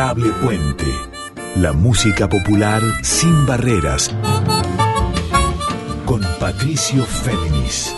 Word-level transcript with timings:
Adorable 0.00 0.30
Puente. 0.42 0.86
La 1.56 1.74
música 1.74 2.26
popular 2.26 2.80
sin 3.02 3.44
barreras. 3.44 4.10
Con 6.06 6.22
Patricio 6.38 7.04
Féminis. 7.04 7.94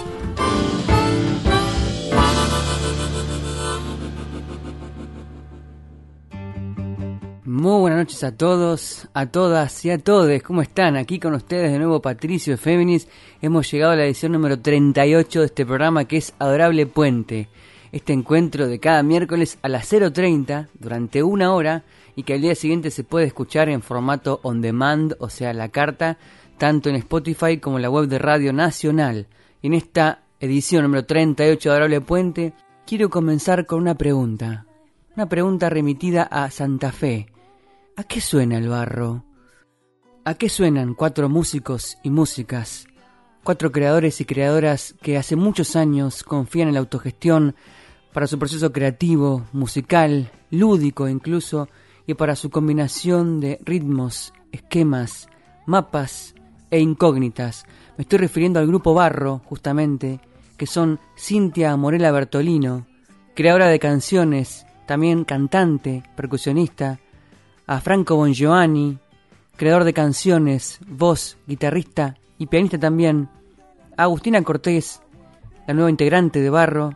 Muy 7.44 7.80
buenas 7.80 7.99
noches 8.01 8.24
a 8.24 8.37
todos, 8.37 9.08
a 9.14 9.26
todas 9.26 9.84
y 9.84 9.90
a 9.90 9.98
todos. 9.98 10.42
¿Cómo 10.42 10.62
están? 10.62 10.96
Aquí 10.96 11.21
con 11.21 11.34
ustedes 11.34 11.71
de 11.71 11.78
nuevo 11.78 12.03
Patricio 12.03 12.58
Féminis. 12.58 13.06
Hemos 13.40 13.71
llegado 13.71 13.92
a 13.92 13.96
la 13.96 14.06
edición 14.06 14.32
número 14.32 14.58
38 14.58 15.38
de 15.38 15.46
este 15.46 15.64
programa 15.64 16.05
que 16.06 16.16
es 16.16 16.34
Adorable 16.41 16.87
Puente. 16.87 17.48
Este 17.93 18.12
encuentro 18.12 18.66
de 18.66 18.80
cada 18.80 19.02
miércoles 19.02 19.59
a 19.62 19.69
las 19.69 19.92
0.30 19.92 20.69
durante 20.78 21.23
una 21.23 21.55
hora 21.55 21.84
y 22.16 22.24
que 22.24 22.34
al 22.34 22.41
día 22.41 22.55
siguiente 22.55 22.91
se 22.91 23.05
puede 23.05 23.27
escuchar 23.27 23.69
en 23.69 23.83
formato 23.83 24.41
on 24.42 24.60
demand, 24.60 25.14
o 25.19 25.28
sea, 25.28 25.52
la 25.52 25.69
carta, 25.69 26.19
tanto 26.59 26.88
en 26.88 26.97
Spotify 26.97 27.59
como 27.59 27.77
en 27.77 27.83
la 27.83 27.91
web 27.91 28.09
de 28.09 28.19
Radio 28.19 28.52
Nacional. 28.52 29.28
Y 29.60 29.69
en 29.69 29.74
esta 29.74 30.23
edición 30.41 30.83
número 30.83 31.05
38 31.05 31.69
de 31.69 31.74
Adorable 31.74 32.00
Puente, 32.00 32.52
quiero 32.86 33.10
comenzar 33.10 33.66
con 33.66 33.80
una 33.80 33.95
pregunta. 33.95 34.66
Una 35.14 35.28
pregunta 35.28 35.69
remitida 35.69 36.22
a 36.22 36.50
Santa 36.50 36.91
Fe 36.91 37.27
¿A 37.95 38.05
qué 38.05 38.22
suena 38.22 38.56
el 38.56 38.69
barro? 38.69 39.24
¿A 40.24 40.34
qué 40.34 40.48
suenan 40.48 40.95
cuatro 40.95 41.28
músicos 41.28 41.98
y 42.02 42.09
músicas? 42.09 42.86
Cuatro 43.45 43.70
creadores 43.70 44.19
y 44.22 44.24
creadoras 44.24 44.95
que 45.02 45.19
hace 45.19 45.36
muchos 45.36 45.77
años 45.77 46.22
confían 46.22 46.69
en 46.69 46.74
la 46.74 46.80
autogestión 46.80 47.55
para 48.12 48.26
su 48.26 48.38
proceso 48.38 48.72
creativo, 48.72 49.46
musical, 49.52 50.30
lúdico 50.50 51.08
incluso, 51.08 51.68
y 52.06 52.14
para 52.14 52.36
su 52.36 52.50
combinación 52.50 53.41
de 53.41 53.58
ritmos, 53.64 54.32
esquemas, 54.50 55.28
mapas 55.66 56.34
e 56.70 56.80
incógnitas. 56.80 57.64
Me 57.96 58.02
estoy 58.02 58.19
refiriendo 58.19 58.58
al 58.58 58.66
grupo 58.66 58.94
Barro, 58.94 59.41
justamente, 59.44 60.20
que 60.56 60.66
son 60.66 60.98
Cintia 61.16 61.77
Morela 61.77 62.10
Bertolino, 62.10 62.86
creadora 63.34 63.69
de 63.69 63.78
canciones, 63.78 64.66
también 64.86 65.24
cantante, 65.24 66.02
percusionista, 66.16 66.98
a 67.66 67.80
Franco 67.80 68.16
Bongiovanni, 68.16 68.98
creador 69.56 69.84
de 69.84 69.92
canciones, 69.92 70.80
voz, 70.86 71.38
guitarrista 71.47 72.16
y 72.38 72.47
pianista 72.47 72.78
también, 72.78 73.28
a 73.97 74.04
Agustina 74.04 74.42
Cortés, 74.42 75.00
la 75.66 75.74
nueva 75.74 75.91
integrante 75.91 76.41
de 76.41 76.50
Barro, 76.50 76.94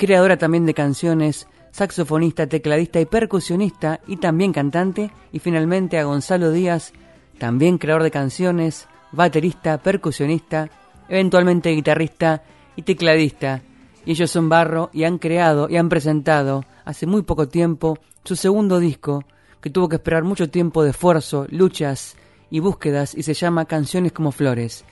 creadora 0.00 0.38
también 0.38 0.64
de 0.64 0.72
canciones, 0.72 1.46
saxofonista, 1.72 2.46
tecladista 2.46 3.02
y 3.02 3.04
percusionista 3.04 4.00
y 4.06 4.16
también 4.16 4.50
cantante, 4.50 5.10
y 5.30 5.40
finalmente 5.40 5.98
a 5.98 6.04
Gonzalo 6.04 6.52
Díaz, 6.52 6.94
también 7.38 7.76
creador 7.76 8.02
de 8.02 8.10
canciones, 8.10 8.88
baterista, 9.12 9.76
percusionista, 9.76 10.70
eventualmente 11.06 11.68
guitarrista 11.72 12.42
y 12.76 12.82
tecladista. 12.82 13.60
Y 14.06 14.12
ellos 14.12 14.30
son 14.30 14.48
Barro 14.48 14.88
y 14.94 15.04
han 15.04 15.18
creado 15.18 15.68
y 15.68 15.76
han 15.76 15.90
presentado 15.90 16.64
hace 16.86 17.06
muy 17.06 17.20
poco 17.20 17.48
tiempo 17.48 17.98
su 18.24 18.36
segundo 18.36 18.78
disco, 18.78 19.24
que 19.60 19.68
tuvo 19.68 19.90
que 19.90 19.96
esperar 19.96 20.24
mucho 20.24 20.48
tiempo 20.48 20.82
de 20.82 20.92
esfuerzo, 20.92 21.46
luchas 21.50 22.16
y 22.50 22.60
búsquedas 22.60 23.14
y 23.14 23.22
se 23.22 23.34
llama 23.34 23.66
Canciones 23.66 24.12
como 24.12 24.32
Flores. 24.32 24.82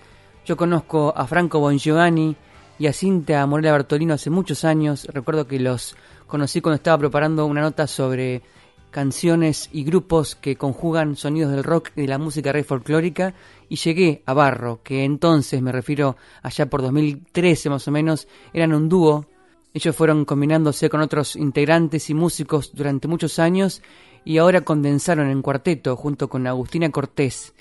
Yo 0.44 0.58
conozco 0.58 1.14
a 1.16 1.26
Franco 1.26 1.60
Bongiovanni 1.60 2.36
y 2.78 2.86
a 2.86 2.92
Cintia 2.92 3.44
Morela 3.46 3.72
Bertolino 3.72 4.14
hace 4.14 4.30
muchos 4.30 4.64
años. 4.64 5.06
Recuerdo 5.12 5.46
que 5.46 5.58
los 5.58 5.96
conocí 6.26 6.60
cuando 6.60 6.76
estaba 6.76 6.98
preparando 6.98 7.46
una 7.46 7.60
nota 7.60 7.86
sobre 7.86 8.42
canciones 8.90 9.68
y 9.72 9.84
grupos 9.84 10.34
que 10.34 10.56
conjugan 10.56 11.16
sonidos 11.16 11.50
del 11.50 11.64
rock 11.64 11.90
y 11.96 12.02
de 12.02 12.08
la 12.08 12.18
música 12.18 12.52
rey 12.52 12.62
folclórica 12.62 13.34
y 13.68 13.76
llegué 13.76 14.22
a 14.26 14.32
Barro, 14.32 14.80
que 14.82 15.04
entonces 15.04 15.60
me 15.60 15.72
refiero 15.72 16.16
allá 16.42 16.70
por 16.70 16.82
2013 16.82 17.68
más 17.68 17.86
o 17.88 17.90
menos, 17.90 18.28
eran 18.52 18.72
un 18.72 18.88
dúo. 18.88 19.26
Ellos 19.74 19.94
fueron 19.94 20.24
combinándose 20.24 20.88
con 20.88 21.00
otros 21.00 21.36
integrantes 21.36 22.08
y 22.08 22.14
músicos 22.14 22.72
durante 22.74 23.08
muchos 23.08 23.38
años 23.38 23.82
y 24.24 24.38
ahora 24.38 24.62
condensaron 24.62 25.30
en 25.30 25.42
cuarteto 25.42 25.96
junto 25.96 26.28
con 26.28 26.46
Agustina 26.46 26.90
Cortés 26.90 27.54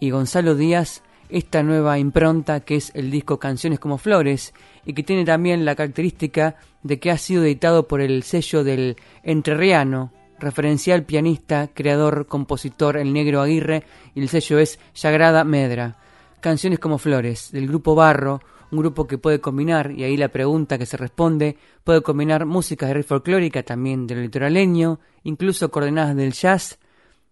y 0.00 0.10
Gonzalo 0.10 0.54
Díaz 0.54 1.02
esta 1.32 1.62
nueva 1.62 1.98
impronta 1.98 2.60
que 2.60 2.76
es 2.76 2.92
el 2.94 3.10
disco 3.10 3.38
Canciones 3.38 3.78
como 3.78 3.98
Flores 3.98 4.54
y 4.84 4.92
que 4.92 5.02
tiene 5.02 5.24
también 5.24 5.64
la 5.64 5.74
característica 5.74 6.56
de 6.82 6.98
que 6.98 7.10
ha 7.10 7.18
sido 7.18 7.44
editado 7.44 7.86
por 7.88 8.00
el 8.00 8.22
sello 8.22 8.64
del 8.64 8.96
Entrerriano, 9.22 10.12
referencial 10.38 11.04
pianista, 11.04 11.68
creador, 11.72 12.26
compositor 12.26 12.96
El 12.96 13.12
Negro 13.12 13.42
Aguirre 13.42 13.84
y 14.14 14.20
el 14.20 14.28
sello 14.28 14.58
es 14.58 14.78
Sagrada 14.92 15.44
Medra. 15.44 15.98
Canciones 16.40 16.78
como 16.78 16.98
Flores 16.98 17.50
del 17.52 17.68
grupo 17.68 17.94
Barro, 17.94 18.40
un 18.70 18.78
grupo 18.78 19.06
que 19.06 19.18
puede 19.18 19.40
combinar, 19.40 19.90
y 19.90 20.04
ahí 20.04 20.16
la 20.16 20.28
pregunta 20.28 20.78
que 20.78 20.86
se 20.86 20.96
responde, 20.96 21.56
puede 21.84 22.02
combinar 22.02 22.46
música 22.46 22.86
de 22.86 22.94
rey 22.94 23.02
folclórica, 23.02 23.62
también 23.62 24.06
del 24.06 24.22
litoraleño, 24.22 25.00
incluso 25.24 25.70
coordenadas 25.70 26.16
del 26.16 26.32
jazz, 26.32 26.78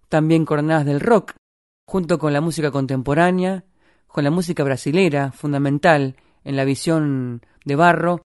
también 0.08 0.44
coordenadas 0.44 0.84
del 0.84 1.00
rock, 1.00 1.34
junto 1.86 2.18
con 2.18 2.32
la 2.32 2.40
música 2.40 2.70
contemporánea, 2.70 3.64
con 4.08 4.24
la 4.24 4.30
música 4.30 4.64
brasilera, 4.64 5.30
fundamental 5.30 6.16
en 6.44 6.56
la 6.56 6.64
visión 6.64 7.42
de 7.64 7.76
Barro, 7.76 8.22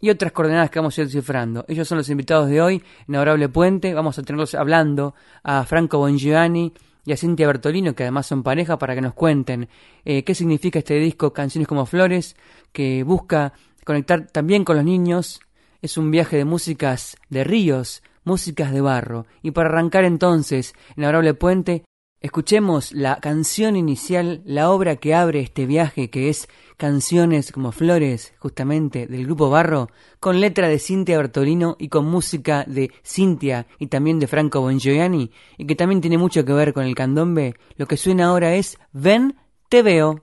y 0.00 0.10
otras 0.10 0.32
coordenadas 0.32 0.70
que 0.70 0.78
vamos 0.78 0.98
a 0.98 1.02
ir 1.02 1.06
descifrando. 1.06 1.64
Ellos 1.68 1.88
son 1.88 1.98
los 1.98 2.10
invitados 2.10 2.48
de 2.48 2.60
hoy 2.60 2.82
en 3.08 3.14
Adorable 3.14 3.48
Puente. 3.48 3.94
Vamos 3.94 4.18
a 4.18 4.22
tenerlos 4.22 4.54
hablando 4.54 5.14
a 5.42 5.64
Franco 5.64 5.98
Bongiovanni, 5.98 6.74
y 7.06 7.12
a 7.12 7.16
Cintia 7.16 7.46
Bertolino, 7.46 7.94
que 7.94 8.02
además 8.02 8.26
son 8.26 8.42
pareja, 8.42 8.78
para 8.78 8.94
que 8.94 9.00
nos 9.00 9.14
cuenten 9.14 9.68
eh, 10.04 10.24
qué 10.24 10.34
significa 10.34 10.80
este 10.80 10.96
disco 10.96 11.32
Canciones 11.32 11.68
como 11.68 11.86
Flores, 11.86 12.36
que 12.72 13.04
busca 13.04 13.52
conectar 13.84 14.26
también 14.26 14.64
con 14.64 14.76
los 14.76 14.84
niños. 14.84 15.40
Es 15.80 15.96
un 15.96 16.10
viaje 16.10 16.36
de 16.36 16.44
músicas 16.44 17.16
de 17.30 17.44
ríos, 17.44 18.02
músicas 18.24 18.72
de 18.72 18.80
barro. 18.80 19.26
Y 19.40 19.52
para 19.52 19.68
arrancar 19.68 20.04
entonces 20.04 20.74
en 20.96 21.04
Adorable 21.04 21.34
Puente, 21.34 21.84
escuchemos 22.26 22.92
la 22.92 23.16
canción 23.20 23.76
inicial, 23.76 24.42
la 24.44 24.70
obra 24.70 24.96
que 24.96 25.14
abre 25.14 25.40
este 25.40 25.64
viaje, 25.64 26.10
que 26.10 26.28
es 26.28 26.48
canciones 26.76 27.52
como 27.52 27.72
Flores, 27.72 28.34
justamente, 28.38 29.06
del 29.06 29.24
grupo 29.24 29.48
Barro, 29.48 29.88
con 30.20 30.40
letra 30.40 30.68
de 30.68 30.78
Cintia 30.78 31.16
Bertolino 31.16 31.76
y 31.78 31.88
con 31.88 32.04
música 32.06 32.64
de 32.66 32.90
Cintia 33.04 33.66
y 33.78 33.86
también 33.86 34.18
de 34.18 34.26
Franco 34.26 34.60
Bongiovanni, 34.60 35.30
y 35.56 35.66
que 35.66 35.76
también 35.76 36.00
tiene 36.00 36.18
mucho 36.18 36.44
que 36.44 36.52
ver 36.52 36.72
con 36.74 36.84
el 36.84 36.94
candombe, 36.94 37.54
lo 37.76 37.86
que 37.86 37.96
suena 37.96 38.26
ahora 38.26 38.54
es 38.54 38.76
Ven, 38.92 39.36
te 39.68 39.82
veo. 39.82 40.22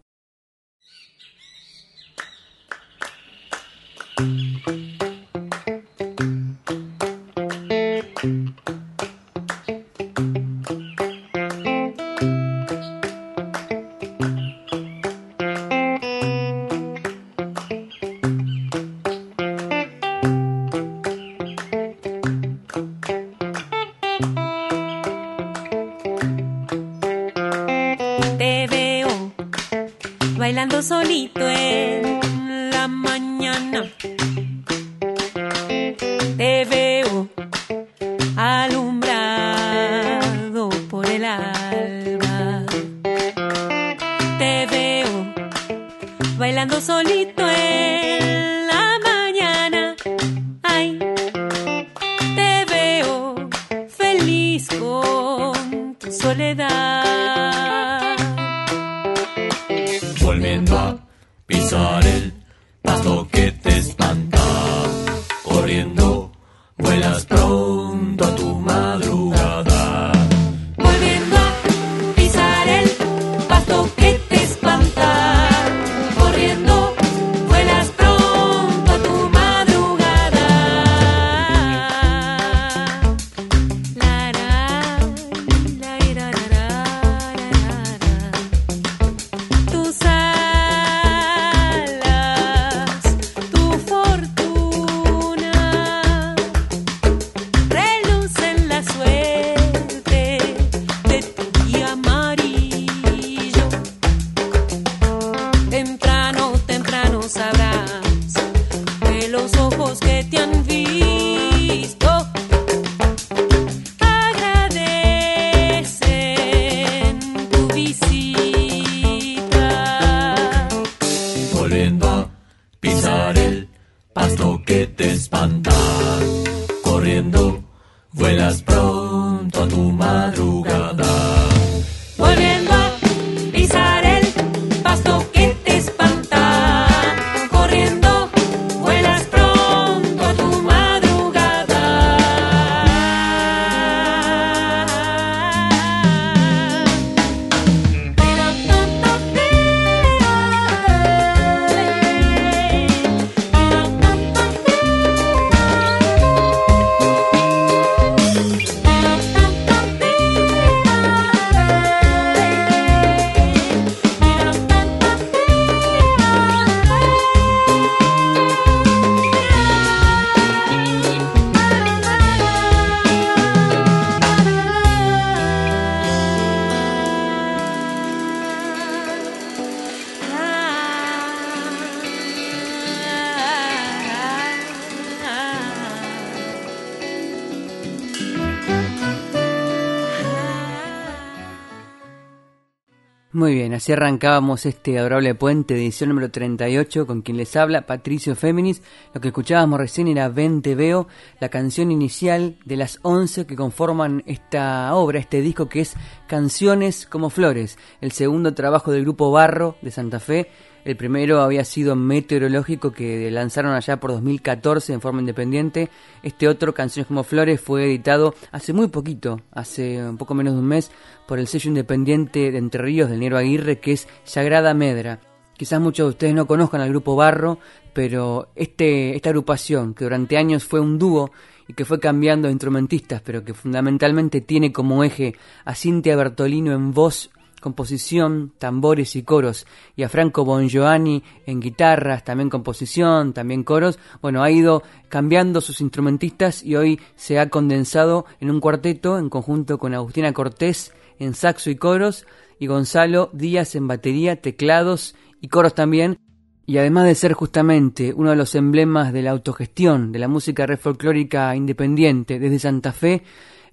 Así 193.84 193.92
arrancábamos 193.92 194.66
este 194.66 194.98
adorable 194.98 195.36
puente, 195.36 195.74
edición 195.74 196.08
número 196.08 196.32
38, 196.32 197.06
con 197.06 197.22
quien 197.22 197.36
les 197.36 197.54
habla 197.58 197.86
Patricio 197.86 198.34
Féminis. 198.34 198.82
Lo 199.14 199.20
que 199.20 199.28
escuchábamos 199.28 199.78
recién 199.78 200.08
era 200.08 200.30
Ven 200.30 200.62
Te 200.62 200.74
Veo, 200.74 201.10
la 201.42 201.50
canción 201.50 201.92
inicial 201.92 202.56
de 202.64 202.78
las 202.78 203.00
11 203.02 203.46
que 203.46 203.58
conforman 203.58 204.24
esta 204.26 204.96
obra, 204.96 205.20
este 205.20 205.42
disco 205.42 205.68
que 205.68 205.82
es 205.82 205.96
Canciones 206.28 207.06
como 207.06 207.30
Flores, 207.30 207.78
el 208.00 208.14
segundo 208.14 208.54
trabajo 208.54 208.90
del 208.90 209.04
grupo 209.04 209.32
Barro 209.32 209.76
de 209.82 209.92
Santa 209.92 210.22
Fe. 210.22 210.50
El 210.86 210.98
primero 210.98 211.42
había 211.42 211.64
sido 211.64 211.96
Meteorológico 211.96 212.92
que 212.92 213.32
lanzaron 213.32 213.74
allá 213.74 214.00
por 214.00 214.12
2014 214.12 214.94
en 214.94 215.02
forma 215.02 215.22
independiente. 215.22 215.90
Este 216.24 216.48
otro, 216.48 216.74
Canciones 216.74 217.08
como 217.08 217.24
Flores, 217.24 217.62
fue 217.62 217.86
editado 217.86 218.36
hace 218.52 218.74
muy 218.74 218.90
poquito, 218.90 219.40
hace 219.52 220.04
un 220.04 220.18
poco 220.18 220.34
menos 220.34 220.54
de 220.54 220.60
un 220.60 220.68
mes, 220.68 220.92
por 221.26 221.40
el 221.40 221.48
sello 221.48 221.70
independiente 221.70 222.52
de 222.52 222.58
Entre 222.58 222.82
Ríos 222.82 223.10
del 223.10 223.22
Nero 223.22 223.38
Aguirre, 223.38 223.80
que 223.80 223.94
es 223.94 224.10
Sagrada 224.26 224.74
Medra. 224.74 225.20
Quizás 225.56 225.80
muchos 225.80 226.08
de 226.08 226.10
ustedes 226.10 226.34
no 226.34 226.48
conozcan 226.48 226.82
al 226.82 226.90
grupo 226.90 227.16
Barro, 227.16 227.60
pero 227.94 228.50
este, 228.56 229.16
esta 229.16 229.30
agrupación, 229.30 229.94
que 229.94 230.04
durante 230.04 230.36
años 230.36 230.66
fue 230.66 230.82
un 230.82 231.00
dúo 231.00 231.32
y 231.68 231.74
que 231.74 231.86
fue 231.86 232.00
cambiando 232.00 232.48
de 232.48 232.54
instrumentistas, 232.54 233.22
pero 233.22 233.46
que 233.46 233.54
fundamentalmente 233.54 234.42
tiene 234.42 234.74
como 234.74 235.04
eje 235.04 235.36
a 235.64 235.76
Cintia 235.76 236.18
Bertolino 236.18 236.74
en 236.74 236.92
voz 236.92 237.30
composición, 237.64 238.52
tambores 238.60 239.16
y 239.16 239.24
coros, 239.24 239.66
y 239.96 240.04
a 240.04 240.10
Franco 240.10 240.44
Bongiovanni 240.44 241.24
en 241.46 241.62
guitarras, 241.62 242.26
también 242.26 242.50
composición, 242.50 243.32
también 243.32 243.64
coros, 243.64 243.98
bueno, 244.22 244.44
ha 244.44 244.52
ido 244.52 244.84
cambiando 245.08 245.62
sus 245.62 245.80
instrumentistas 245.80 246.62
y 246.62 246.76
hoy 246.76 247.00
se 247.16 247.40
ha 247.40 247.50
condensado 247.50 248.26
en 248.42 248.52
un 248.52 248.60
cuarteto 248.60 249.18
en 249.18 249.30
conjunto 249.30 249.78
con 249.78 249.94
Agustina 249.94 250.34
Cortés 250.34 250.94
en 251.20 251.34
saxo 251.34 251.70
y 251.70 251.76
coros, 251.76 252.26
y 252.60 252.68
Gonzalo 252.68 253.30
Díaz 253.32 253.76
en 253.76 253.88
batería, 253.88 254.42
teclados 254.42 255.16
y 255.40 255.48
coros 255.48 255.74
también, 255.74 256.18
y 256.66 256.78
además 256.78 257.06
de 257.06 257.16
ser 257.16 257.34
justamente 257.34 258.14
uno 258.14 258.32
de 258.32 258.36
los 258.36 258.56
emblemas 258.56 259.14
de 259.14 259.22
la 259.22 259.32
autogestión 259.32 260.12
de 260.12 260.20
la 260.20 260.28
música 260.28 260.66
folclórica 260.78 261.56
independiente 261.56 262.40
desde 262.40 262.60
Santa 262.60 262.92
Fe, 262.92 263.24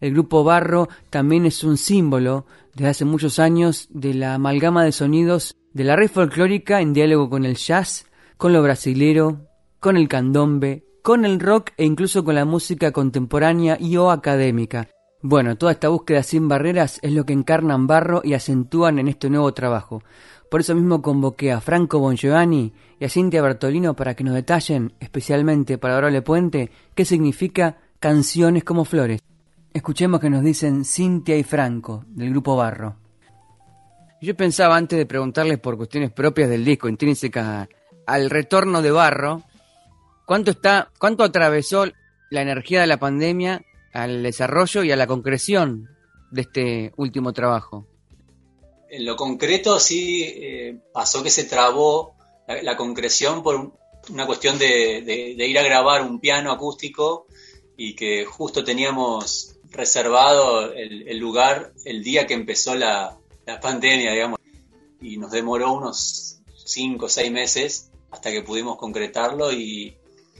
el 0.00 0.12
grupo 0.12 0.42
Barro 0.44 0.88
también 1.10 1.44
es 1.44 1.62
un 1.62 1.76
símbolo 1.76 2.46
desde 2.74 2.88
hace 2.88 3.04
muchos 3.04 3.38
años 3.38 3.88
de 3.90 4.14
la 4.14 4.34
amalgama 4.34 4.84
de 4.84 4.92
sonidos 4.92 5.56
de 5.72 5.84
la 5.84 5.96
red 5.96 6.10
folclórica 6.10 6.80
en 6.80 6.92
diálogo 6.92 7.30
con 7.30 7.44
el 7.44 7.56
jazz, 7.56 8.06
con 8.36 8.52
lo 8.52 8.62
brasilero, 8.62 9.46
con 9.78 9.96
el 9.96 10.08
candombe, 10.08 10.84
con 11.02 11.24
el 11.24 11.40
rock 11.40 11.70
e 11.76 11.84
incluso 11.84 12.24
con 12.24 12.34
la 12.34 12.44
música 12.44 12.92
contemporánea 12.92 13.76
y 13.80 13.96
o 13.96 14.10
académica. 14.10 14.88
Bueno, 15.22 15.56
toda 15.56 15.72
esta 15.72 15.88
búsqueda 15.88 16.22
sin 16.22 16.48
barreras 16.48 16.98
es 17.02 17.12
lo 17.12 17.24
que 17.24 17.34
encarnan 17.34 17.86
Barro 17.86 18.22
y 18.24 18.32
acentúan 18.32 18.98
en 18.98 19.08
este 19.08 19.28
nuevo 19.28 19.52
trabajo. 19.52 20.02
Por 20.50 20.60
eso 20.60 20.74
mismo 20.74 21.02
convoqué 21.02 21.52
a 21.52 21.60
Franco 21.60 21.98
Bongiovanni 21.98 22.72
y 22.98 23.04
a 23.04 23.08
Cintia 23.08 23.42
Bertolino 23.42 23.94
para 23.94 24.14
que 24.14 24.24
nos 24.24 24.34
detallen, 24.34 24.94
especialmente 24.98 25.78
para 25.78 25.96
Orale 25.96 26.22
Puente, 26.22 26.70
qué 26.94 27.04
significa 27.04 27.78
canciones 28.00 28.64
como 28.64 28.84
flores. 28.84 29.20
Escuchemos 29.72 30.20
que 30.20 30.30
nos 30.30 30.42
dicen 30.42 30.84
Cintia 30.84 31.36
y 31.36 31.44
Franco, 31.44 32.04
del 32.08 32.30
grupo 32.30 32.56
Barro. 32.56 32.96
Yo 34.20 34.36
pensaba 34.36 34.76
antes 34.76 34.98
de 34.98 35.06
preguntarles 35.06 35.58
por 35.58 35.76
cuestiones 35.76 36.10
propias 36.12 36.50
del 36.50 36.64
disco, 36.64 36.88
intrínsecas 36.88 37.68
al 38.06 38.30
retorno 38.30 38.82
de 38.82 38.90
Barro, 38.90 39.42
¿cuánto 40.26 40.50
está, 40.50 40.90
cuánto 40.98 41.22
atravesó 41.22 41.86
la 42.30 42.42
energía 42.42 42.80
de 42.80 42.86
la 42.88 42.98
pandemia 42.98 43.62
al 43.92 44.22
desarrollo 44.22 44.82
y 44.82 44.90
a 44.92 44.96
la 44.96 45.06
concreción 45.06 45.88
de 46.30 46.40
este 46.42 46.92
último 46.96 47.32
trabajo? 47.32 47.86
En 48.90 49.04
lo 49.06 49.14
concreto 49.16 49.78
sí 49.78 50.24
eh, 50.24 50.80
pasó 50.92 51.22
que 51.22 51.30
se 51.30 51.44
trabó 51.44 52.14
la, 52.48 52.60
la 52.62 52.76
concreción 52.76 53.42
por 53.42 53.54
un- 53.54 53.72
una 54.10 54.26
cuestión 54.26 54.58
de, 54.58 55.02
de- 55.06 55.34
de 55.36 55.46
ir 55.46 55.58
a 55.58 55.62
grabar 55.62 56.02
un 56.02 56.18
piano 56.20 56.50
acústico 56.50 57.26
y 57.76 57.94
que 57.94 58.24
justo 58.26 58.64
teníamos 58.64 59.56
reservado 59.70 60.72
el, 60.72 61.08
el 61.08 61.18
lugar 61.18 61.72
el 61.84 62.02
día 62.02 62.26
que 62.26 62.34
empezó 62.34 62.74
la, 62.74 63.16
la 63.46 63.60
pandemia, 63.60 64.12
digamos, 64.12 64.38
y 65.00 65.16
nos 65.16 65.30
demoró 65.30 65.72
unos 65.72 66.40
cinco 66.64 67.06
o 67.06 67.08
seis 67.08 67.30
meses 67.32 67.90
hasta 68.10 68.30
que 68.30 68.42
pudimos 68.42 68.76
concretarlo 68.76 69.52
y, 69.52 69.96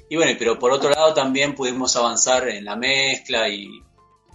y 0.09 0.17
bueno, 0.17 0.33
pero 0.39 0.59
por 0.59 0.73
otro 0.73 0.91
lado 0.91 1.15
también 1.15 1.55
pudimos 1.55 1.97
avanzar 1.97 2.49
en 2.49 2.65
la 2.65 2.77
mezcla 2.77 3.49
y, 3.49 3.83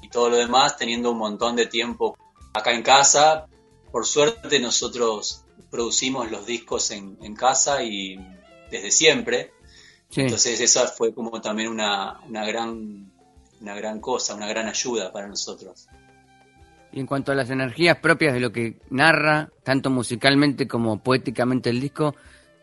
y 0.02 0.10
todo 0.10 0.30
lo 0.30 0.38
demás 0.38 0.78
teniendo 0.78 1.12
un 1.12 1.18
montón 1.18 1.56
de 1.56 1.68
tiempo 1.68 2.18
acá 2.54 2.72
en 2.72 2.82
casa. 2.82 3.48
Por 3.92 4.06
suerte 4.06 4.60
nosotros 4.60 5.44
producimos 5.70 6.32
los 6.32 6.46
discos 6.46 6.92
en, 6.92 7.18
en 7.22 7.36
casa 7.36 7.84
y 7.84 8.18
desde 8.72 8.92
siempre. 8.92 9.52
Sí. 10.10 10.22
Entonces 10.22 10.62
esa 10.62 10.88
fue 10.88 11.14
como 11.14 11.42
también 11.42 11.70
una, 11.70 12.22
una 12.28 12.46
gran 12.46 13.05
una 13.66 13.74
gran 13.74 14.00
cosa, 14.00 14.36
una 14.36 14.48
gran 14.48 14.68
ayuda 14.68 15.12
para 15.12 15.28
nosotros. 15.28 15.88
Y 16.92 17.00
en 17.00 17.08
cuanto 17.08 17.32
a 17.32 17.36
las 17.36 17.50
energías 17.50 17.98
propias 17.98 18.36
de 18.36 18.40
lo 18.40 18.52
que 18.52 18.76
narra, 18.92 19.50
tanto 19.64 19.90
musicalmente 19.90 20.68
como 20.68 21.00
poéticamente 21.00 21.72
el 21.72 21.82
disco, 21.82 22.16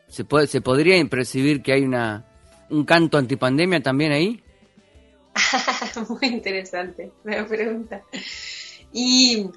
¿se, 0.06 0.24
puede, 0.24 0.46
se 0.46 0.60
podría 0.60 1.04
percibir 1.06 1.60
que 1.60 1.72
hay 1.72 1.82
una 1.82 2.24
un 2.70 2.84
canto 2.84 3.18
antipandemia 3.18 3.82
también 3.82 4.12
ahí? 4.12 4.42
Muy 6.08 6.28
interesante 6.28 7.10
la 7.24 7.44
pregunta. 7.46 8.04
Y 8.92 9.50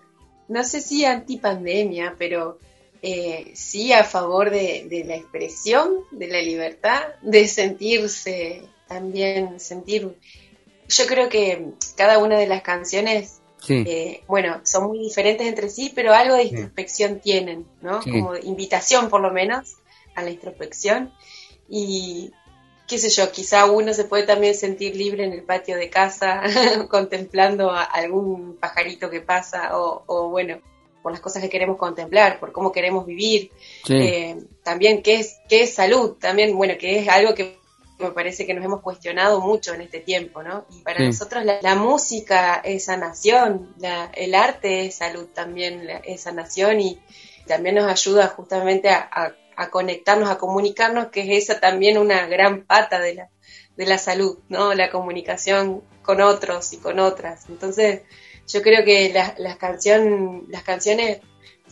no 0.48 0.64
sé 0.64 0.82
si 0.82 1.06
antipandemia, 1.06 2.16
pero 2.18 2.58
eh, 3.04 3.52
sí 3.54 3.94
a 3.94 4.04
favor 4.04 4.50
de, 4.50 4.88
de 4.90 5.06
la 5.06 5.16
expresión, 5.16 5.92
de 6.10 6.28
la 6.28 6.42
libertad, 6.42 7.04
de 7.22 7.48
sentirse 7.48 8.64
también, 8.88 9.60
sentir. 9.60 10.18
Yo 10.88 11.06
creo 11.08 11.30
que 11.30 11.70
cada 11.96 12.18
una 12.20 12.38
de 12.38 12.48
las 12.48 12.62
canciones, 12.62 13.39
Sí. 13.62 13.84
eh, 13.88 14.24
bueno, 14.27 14.62
son 14.63 14.88
muy 14.88 15.00
diferentes 15.00 15.48
entre 15.48 15.70
sí, 15.70 15.92
pero 15.96 16.13
algo 16.13 16.36
de 16.36 16.44
introspección 16.44 17.20
tienen, 17.20 17.65
¿no? 17.82 18.01
Sí. 18.04 18.12
Como 18.12 18.36
invitación 18.36 19.10
por 19.10 19.22
lo 19.22 19.32
menos 19.32 19.77
a 20.13 20.22
la 20.22 20.30
introspección. 20.30 21.12
Y 21.68 22.32
qué 22.88 23.00
sé 23.00 23.10
yo, 23.10 23.32
quizá 23.32 23.65
uno 23.65 23.94
se 23.94 24.04
puede 24.04 24.24
también 24.24 24.54
sentir 24.54 24.96
libre 24.96 25.25
en 25.25 25.34
el 25.34 25.44
patio 25.44 25.77
de 25.77 25.89
casa 25.89 26.44
contemplando 26.89 27.72
a 27.72 27.82
algún 27.84 28.58
pajarito 28.58 29.10
que 29.10 29.22
pasa 29.22 29.77
o, 29.80 30.04
o, 30.06 30.30
bueno, 30.30 30.60
por 31.01 31.12
las 31.12 31.22
cosas 31.22 31.42
que 31.42 31.50
queremos 31.50 31.77
contemplar, 31.77 32.39
por 32.39 32.51
cómo 32.51 32.72
queremos 32.72 33.06
vivir. 33.06 33.51
Eh, 33.89 34.38
también 34.63 35.01
qué 35.01 35.15
es, 35.20 35.38
qué 35.50 35.63
es 35.63 35.74
salud, 35.74 36.13
también, 36.20 36.56
bueno, 36.56 36.75
que 36.80 37.00
es 37.00 37.08
algo 37.08 37.34
que 37.34 37.58
me 38.00 38.12
parece 38.12 38.46
que 38.46 38.54
nos 38.54 38.66
hemos 38.66 38.82
cuestionado 38.82 39.40
mucho 39.42 39.74
en 39.74 39.82
este 39.82 40.00
tiempo, 40.00 40.44
¿no? 40.44 40.66
Y 40.70 40.82
para 40.82 41.00
Sí. 41.00 41.06
nosotros 41.08 41.46
la, 41.46 41.60
la 41.62 41.75
música 41.75 42.56
es 42.64 42.86
sanación, 42.86 43.74
la- 43.80 44.12
el 44.14 44.36
arte 44.36 44.86
es 44.86 44.96
salud 44.96 45.28
también, 45.34 45.86
la- 45.88 45.98
es 46.00 46.22
sanación 46.22 46.82
y 46.82 47.00
también 47.48 47.75
nos 47.75 47.86
ayuda 47.92 48.28
justamente 48.28 48.90
a, 48.90 49.08
a- 49.12 49.36
a 49.58 49.70
conectarnos, 49.70 50.30
a 50.30 50.38
comunicarnos, 50.38 51.08
que 51.08 51.22
es 51.22 51.44
esa 51.50 51.60
también 51.62 51.98
una 51.98 52.28
gran 52.28 52.66
pata 52.66 53.00
de 53.00 53.14
la, 53.16 53.30
de 53.78 53.86
la 53.86 53.98
salud, 53.98 54.40
¿no? 54.50 54.74
La 54.74 54.90
comunicación 54.90 55.82
con 56.04 56.20
otros 56.22 56.74
y 56.74 56.78
con 56.78 57.00
otras. 57.00 57.46
Entonces, 57.50 58.02
yo 58.48 58.62
creo 58.62 58.84
que 58.84 59.12
las, 59.14 59.40
las, 59.40 59.56
canción, 59.56 60.46
las 60.50 60.64
canciones 60.64 61.20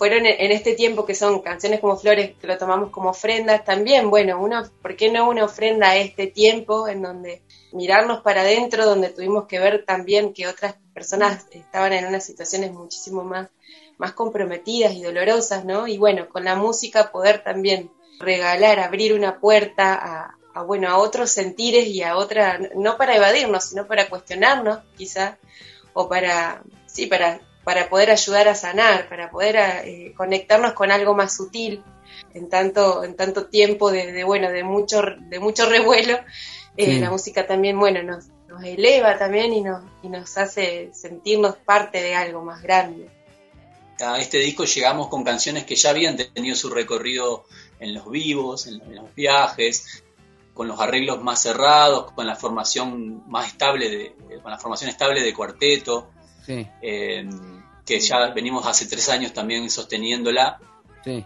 fueron 0.03 0.25
en 0.25 0.51
este 0.51 0.73
tiempo 0.73 1.05
que 1.05 1.15
son 1.15 1.39
canciones 1.39 1.79
como 1.79 1.95
Flores, 1.95 2.35
que 2.35 2.45
lo 2.45 2.57
tomamos 2.57 2.89
como 2.89 3.11
ofrendas, 3.11 3.63
también, 3.63 4.09
bueno, 4.09 4.37
una, 4.37 4.69
¿por 4.81 4.97
qué 4.97 5.09
no 5.09 5.29
una 5.29 5.45
ofrenda 5.45 5.91
a 5.91 5.95
este 5.95 6.27
tiempo 6.27 6.89
en 6.89 7.01
donde 7.01 7.41
mirarnos 7.71 8.19
para 8.19 8.41
adentro, 8.41 8.85
donde 8.85 9.11
tuvimos 9.11 9.47
que 9.47 9.59
ver 9.59 9.85
también 9.85 10.33
que 10.33 10.45
otras 10.45 10.75
personas 10.93 11.45
estaban 11.51 11.93
en 11.93 12.05
unas 12.05 12.25
situaciones 12.25 12.73
muchísimo 12.73 13.23
más, 13.23 13.47
más 13.97 14.11
comprometidas 14.11 14.91
y 14.91 15.03
dolorosas, 15.03 15.63
¿no? 15.63 15.87
Y 15.87 15.97
bueno, 15.97 16.27
con 16.27 16.43
la 16.43 16.57
música 16.57 17.09
poder 17.09 17.41
también 17.41 17.89
regalar, 18.19 18.81
abrir 18.81 19.13
una 19.13 19.39
puerta 19.39 19.93
a, 19.93 20.37
a, 20.53 20.63
bueno, 20.63 20.89
a 20.89 20.97
otros 20.97 21.31
sentires 21.31 21.87
y 21.87 22.03
a 22.03 22.17
otra, 22.17 22.59
no 22.75 22.97
para 22.97 23.15
evadirnos, 23.15 23.69
sino 23.69 23.87
para 23.87 24.09
cuestionarnos, 24.09 24.79
quizá, 24.97 25.37
o 25.93 26.09
para, 26.09 26.61
sí, 26.87 27.05
para, 27.07 27.39
para 27.63 27.89
poder 27.89 28.11
ayudar 28.11 28.47
a 28.47 28.55
sanar, 28.55 29.07
para 29.09 29.31
poder 29.31 29.55
eh, 29.85 30.13
conectarnos 30.15 30.73
con 30.73 30.91
algo 30.91 31.13
más 31.15 31.35
sutil 31.35 31.83
en 32.33 32.49
tanto, 32.49 33.03
en 33.03 33.15
tanto 33.15 33.45
tiempo 33.45 33.91
de, 33.91 34.11
de 34.11 34.23
bueno, 34.23 34.51
de 34.51 34.63
mucho, 34.63 35.01
de 35.19 35.39
mucho 35.39 35.69
revuelo. 35.69 36.17
Eh, 36.75 36.85
Sí. 36.85 36.99
La 36.99 37.11
música 37.11 37.45
también, 37.45 37.79
bueno, 37.79 38.01
nos, 38.01 38.25
nos 38.47 38.63
eleva 38.63 39.17
también 39.19 39.53
y 39.53 39.61
nos, 39.61 39.83
y 40.01 40.09
nos 40.09 40.35
hace 40.39 40.89
sentirnos 40.91 41.55
parte 41.57 42.01
de 42.01 42.15
algo 42.15 42.43
más 42.43 42.63
grande. 42.63 43.09
A 44.03 44.17
este 44.17 44.39
disco 44.39 44.65
llegamos 44.65 45.07
con 45.07 45.23
canciones 45.23 45.65
que 45.65 45.75
ya 45.75 45.91
habían 45.91 46.17
tenido 46.17 46.55
su 46.55 46.71
recorrido 46.71 47.45
en 47.79 47.93
los 47.93 48.09
vivos, 48.09 48.65
en, 48.65 48.81
en 48.81 48.95
los 48.95 49.13
viajes, 49.13 50.03
con 50.55 50.67
los 50.67 50.79
arreglos 50.79 51.21
más 51.21 51.43
cerrados, 51.43 52.11
con 52.13 52.25
la 52.25 52.35
formación 52.35 53.23
más 53.29 53.47
estable, 53.47 53.89
de, 53.89 54.15
con 54.41 54.51
la 54.51 54.57
formación 54.57 54.89
estable 54.89 55.21
de 55.21 55.33
cuarteto, 55.33 56.09
Sí, 56.45 56.67
eh, 56.81 57.25
que 57.85 57.99
ya 57.99 58.29
venimos 58.29 58.65
hace 58.65 58.85
tres 58.85 59.09
años 59.09 59.33
también 59.33 59.69
sosteniéndola. 59.69 60.59
sí. 61.03 61.25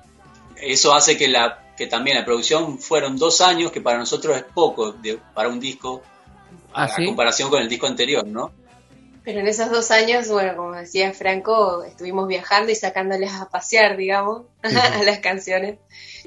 Eso 0.59 0.91
hace 0.93 1.17
que 1.17 1.27
la 1.27 1.63
que 1.77 1.85
también 1.85 2.17
la 2.17 2.25
producción 2.25 2.79
fueron 2.79 3.15
dos 3.17 3.41
años, 3.41 3.71
que 3.71 3.81
para 3.81 3.99
nosotros 3.99 4.35
es 4.35 4.43
poco 4.43 4.91
de- 4.91 5.19
para 5.35 5.47
un 5.49 5.59
disco, 5.59 6.01
a, 6.73 6.81
¿Ah, 6.81 6.85
a 6.85 6.87
sí? 6.87 7.05
comparación 7.05 7.51
con 7.51 7.61
el 7.61 7.69
disco 7.69 7.85
anterior, 7.85 8.25
¿no? 8.25 8.51
Pero 9.23 9.41
en 9.41 9.47
esos 9.47 9.69
dos 9.69 9.91
años, 9.91 10.27
bueno, 10.29 10.55
como 10.55 10.71
decía 10.71 11.13
Franco, 11.13 11.83
estuvimos 11.83 12.27
viajando 12.27 12.71
y 12.71 12.75
sacándoles 12.75 13.31
a 13.33 13.47
pasear, 13.49 13.95
digamos, 13.97 14.43
a 14.63 15.03
las 15.03 15.19
canciones. 15.19 15.77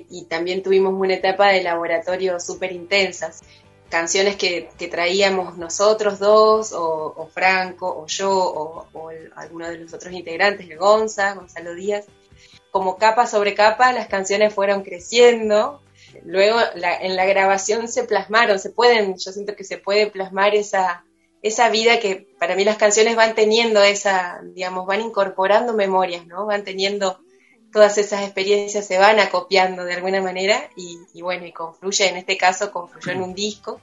Y 0.09 0.27
también 0.27 0.63
tuvimos 0.63 0.95
una 0.95 1.15
etapa 1.15 1.49
de 1.49 1.63
laboratorio 1.65 2.39
súper 2.39 2.71
intensas. 2.71 3.41
Canciones 3.91 4.37
que, 4.37 4.71
que 4.79 4.87
traíamos 4.89 5.59
nosotros 5.59 6.19
dos, 6.21 6.73
o, 6.73 7.29
Franco, 7.35 7.89
o 7.89 8.07
yo, 8.07 8.31
o, 8.95 9.11
alguno 9.35 9.69
de 9.69 9.79
los 9.79 9.93
otros 9.93 10.13
integrantes, 10.13 10.71
el 10.71 10.79
Gonza, 10.79 11.35
Gonzalo 11.35 11.75
Díaz. 11.75 12.07
Como 12.71 12.97
capa 12.99 13.27
sobre 13.27 13.55
capa, 13.55 13.93
las 13.93 14.07
canciones 14.07 14.55
fueron 14.55 14.83
creciendo. 14.85 15.83
Luego 16.25 16.59
la- 16.77 16.97
en 17.01 17.17
la 17.17 17.25
grabación 17.27 17.89
se 17.89 18.05
plasmaron, 18.05 18.59
se 18.61 18.71
pueden, 18.71 19.17
yo 19.19 19.33
siento 19.33 19.57
que 19.57 19.65
se 19.65 19.79
puede 19.79 20.07
plasmar 20.09 20.55
esa, 20.55 21.05
esa 21.43 21.69
vida 21.69 21.99
que 21.99 22.29
para 22.39 22.55
mí 22.55 22.65
las 22.65 22.77
canciones 22.77 23.17
van 23.17 23.35
teniendo 23.35 23.83
esa, 23.83 24.41
digamos, 24.55 24.87
van 24.87 25.01
incorporando 25.01 25.73
memorias, 25.73 26.27
¿no? 26.27 26.47
Van 26.47 26.63
teniendo 26.65 27.19
todas 27.73 27.99
esas 27.99 28.23
experiencias, 28.23 28.87
se 28.87 28.99
van 28.99 29.21
acopiando 29.21 29.85
de 29.85 29.95
alguna 29.95 30.21
manera 30.21 30.69
y, 30.77 30.99
y 31.15 31.23
bueno, 31.23 31.47
y 31.47 31.53
confluye, 31.53 32.09
en 32.09 32.17
este 32.17 32.37
caso 32.37 32.73
confluyó 32.73 33.13
en 33.13 33.23
un 33.23 33.35
disco 33.35 33.81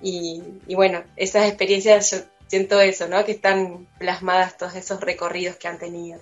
y, 0.00 0.42
y 0.66 0.74
bueno, 0.74 1.02
esas 1.16 1.46
experiencias 1.46 2.10
yo 2.10 2.18
siento 2.48 2.80
eso, 2.80 3.08
¿no? 3.08 3.24
Que 3.24 3.32
están 3.32 3.86
plasmadas 3.98 4.58
todos 4.58 4.74
esos 4.74 5.00
recorridos 5.00 5.56
que 5.56 5.68
han 5.68 5.78
tenido. 5.78 6.20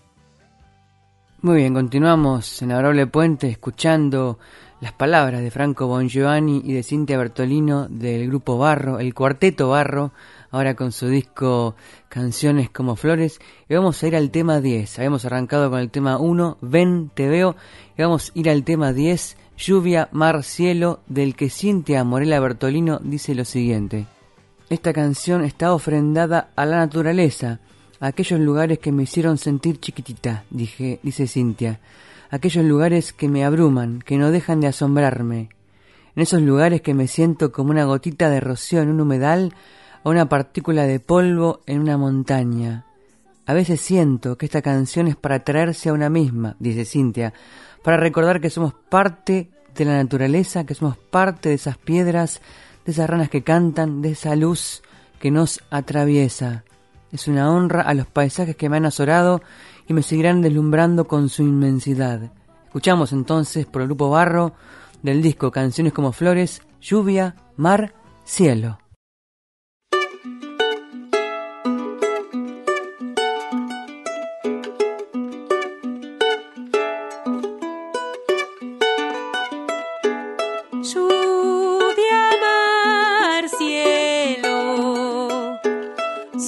Muy 1.43 1.57
bien, 1.57 1.73
continuamos 1.73 2.61
en 2.61 2.73
Adorable 2.73 3.07
Puente 3.07 3.49
escuchando 3.49 4.39
las 4.81 4.93
palabras 4.93 5.41
de 5.43 5.51
Franco 5.51 5.87
Bongiovanni 5.87 6.63
y 6.65 6.73
de 6.73 6.83
Cintia 6.83 7.19
Bertolino 7.19 7.89
del 7.89 8.29
grupo 8.29 8.59
Barro, 8.59 8.99
el 8.99 9.15
cuarteto 9.15 9.71
Barro, 9.71 10.13
ahora 10.51 10.75
con 10.75 10.93
su 10.93 11.09
disco 11.09 11.75
Canciones 12.09 12.71
como 12.71 12.97
Flores. 12.97 13.41
Y 13.69 13.75
vamos 13.75 14.03
a 14.03 14.07
ir 14.09 14.17
al 14.17 14.31
tema 14.31 14.61
10. 14.61 14.99
Habíamos 14.99 15.25
arrancado 15.25 15.71
con 15.71 15.81
el 15.81 15.91
tema 15.91 16.19
1, 16.19 16.59
Ven, 16.61 17.11
te 17.15 17.29
veo. 17.29 17.57
Y 17.97 18.03
vamos 18.03 18.33
a 18.35 18.39
ir 18.39 18.51
al 18.51 18.65
tema 18.65 18.93
10, 18.93 19.37
Lluvia, 19.57 20.09
Mar, 20.13 20.43
Cielo, 20.43 21.01
del 21.07 21.37
que 21.37 21.51
Cintia 21.51 22.05
Morela 22.05 22.41
Bertolino 22.41 22.99
dice 23.03 23.35
lo 23.35 23.45
siguiente. 23.45 24.07
Esta 24.69 24.93
canción 24.93 25.45
está 25.45 25.75
ofrendada 25.75 26.51
a 26.55 26.65
la 26.65 26.79
naturaleza, 26.79 27.61
a 27.99 28.07
aquellos 28.07 28.41
lugares 28.41 28.79
que 28.79 28.93
me 28.93 29.03
hicieron 29.03 29.37
sentir 29.37 29.81
chiquitita, 29.81 30.45
dije, 30.49 31.01
dice 31.03 31.27
Cintia, 31.27 31.81
aquellos 32.31 32.65
lugares 32.65 33.13
que 33.13 33.29
me 33.29 33.45
abruman, 33.45 34.01
que 34.01 34.17
no 34.17 34.31
dejan 34.31 34.61
de 34.61 34.69
asombrarme, 34.69 35.49
en 36.15 36.23
esos 36.23 36.41
lugares 36.43 36.83
que 36.83 36.95
me 36.95 37.09
siento 37.09 37.51
como 37.51 37.71
una 37.71 37.85
gotita 37.85 38.31
de 38.31 38.41
rocío 38.41 38.81
en 38.81 38.91
un 38.91 39.01
humedal 39.01 39.55
o 40.03 40.11
una 40.11 40.29
partícula 40.29 40.85
de 40.85 41.01
polvo 41.01 41.61
en 41.67 41.81
una 41.81 41.97
montaña. 41.97 42.85
A 43.47 43.55
veces 43.55 43.81
siento 43.81 44.39
que 44.39 44.47
esta 44.47 44.63
canción 44.63 45.09
es 45.09 45.17
para 45.17 45.45
traerse 45.45 45.89
a 45.89 45.93
una 45.93 46.09
misma, 46.09 46.57
dice 46.59 46.85
Cintia, 46.85 47.33
para 47.83 47.97
recordar 47.97 48.41
que 48.41 48.51
somos 48.51 48.75
parte 48.75 49.51
de 49.75 49.85
la 49.85 49.97
naturaleza, 49.97 50.65
que 50.65 50.75
somos 50.75 50.97
parte 50.97 51.49
de 51.49 51.57
esas 51.57 51.77
piedras, 51.77 52.41
de 52.85 52.93
esas 52.93 53.09
ranas 53.09 53.29
que 53.29 53.43
cantan, 53.43 54.03
de 54.03 54.13
esa 54.13 54.37
luz 54.37 54.83
que 55.19 55.31
nos 55.31 55.61
atraviesa. 55.71 56.65
Es 57.13 57.29
una 57.29 57.51
honra 57.51 57.83
a 57.83 57.95
los 57.95 58.07
paisajes 58.07 58.57
que 58.57 58.69
me 58.69 58.77
han 58.77 58.87
azorado 58.87 59.43
y 59.89 59.93
me 59.93 60.03
seguirán 60.03 60.43
deslumbrando 60.43 61.09
con 61.09 61.29
su 61.29 61.43
inmensidad. 61.43 62.33
Escuchamos 62.67 63.13
entonces 63.13 63.67
por 63.67 63.83
el 63.83 63.89
grupo 63.89 64.11
Barro 64.11 64.53
del 65.03 65.23
disco 65.23 65.51
Canciones 65.51 65.93
como 65.93 66.13
Flores, 66.13 66.63
Lluvia, 66.81 67.35
Mar, 67.57 67.95
Cielo. 68.25 68.79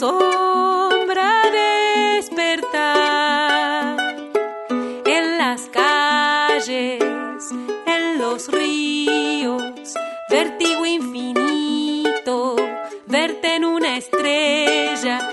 Sombra 0.03 1.31
despertar 2.17 3.97
en 5.07 5.39
las 5.39 5.69
calles, 5.69 7.01
en 7.87 8.19
los 8.19 8.51
ríos, 8.51 9.95
vértigo 10.29 10.85
infinito, 10.85 12.57
verte 13.07 13.55
en 13.55 13.65
una 13.65 13.97
estrella, 13.97 15.33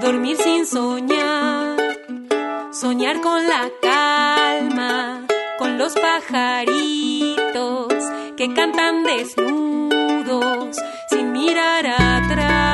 dormir 0.00 0.38
sin 0.38 0.64
soñar, 0.64 1.76
soñar 2.72 3.20
con 3.20 3.46
la 3.46 3.68
calma, 3.82 5.26
con 5.58 5.76
los 5.76 5.92
pajaritos 5.92 7.92
que 8.34 8.54
cantan 8.54 9.04
desnudos 9.04 10.78
sin 11.10 11.32
mirar 11.32 11.86
atrás. 11.86 12.65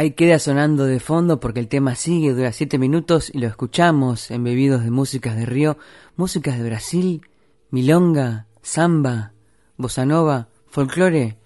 Ahí 0.00 0.12
queda 0.12 0.38
sonando 0.38 0.86
de 0.86 0.98
fondo 0.98 1.40
porque 1.40 1.60
el 1.60 1.68
tema 1.68 1.94
sigue, 1.94 2.32
dura 2.32 2.52
7 2.52 2.78
minutos 2.78 3.30
y 3.34 3.38
lo 3.38 3.46
escuchamos 3.46 4.30
en 4.30 4.42
Bebidos 4.42 4.82
de 4.82 4.90
Músicas 4.90 5.36
de 5.36 5.44
Río, 5.44 5.76
músicas 6.16 6.56
de 6.56 6.64
Brasil, 6.64 7.20
milonga, 7.68 8.46
samba, 8.62 9.34
bossa 9.76 10.06
nova, 10.06 10.48
folclore. 10.68 11.36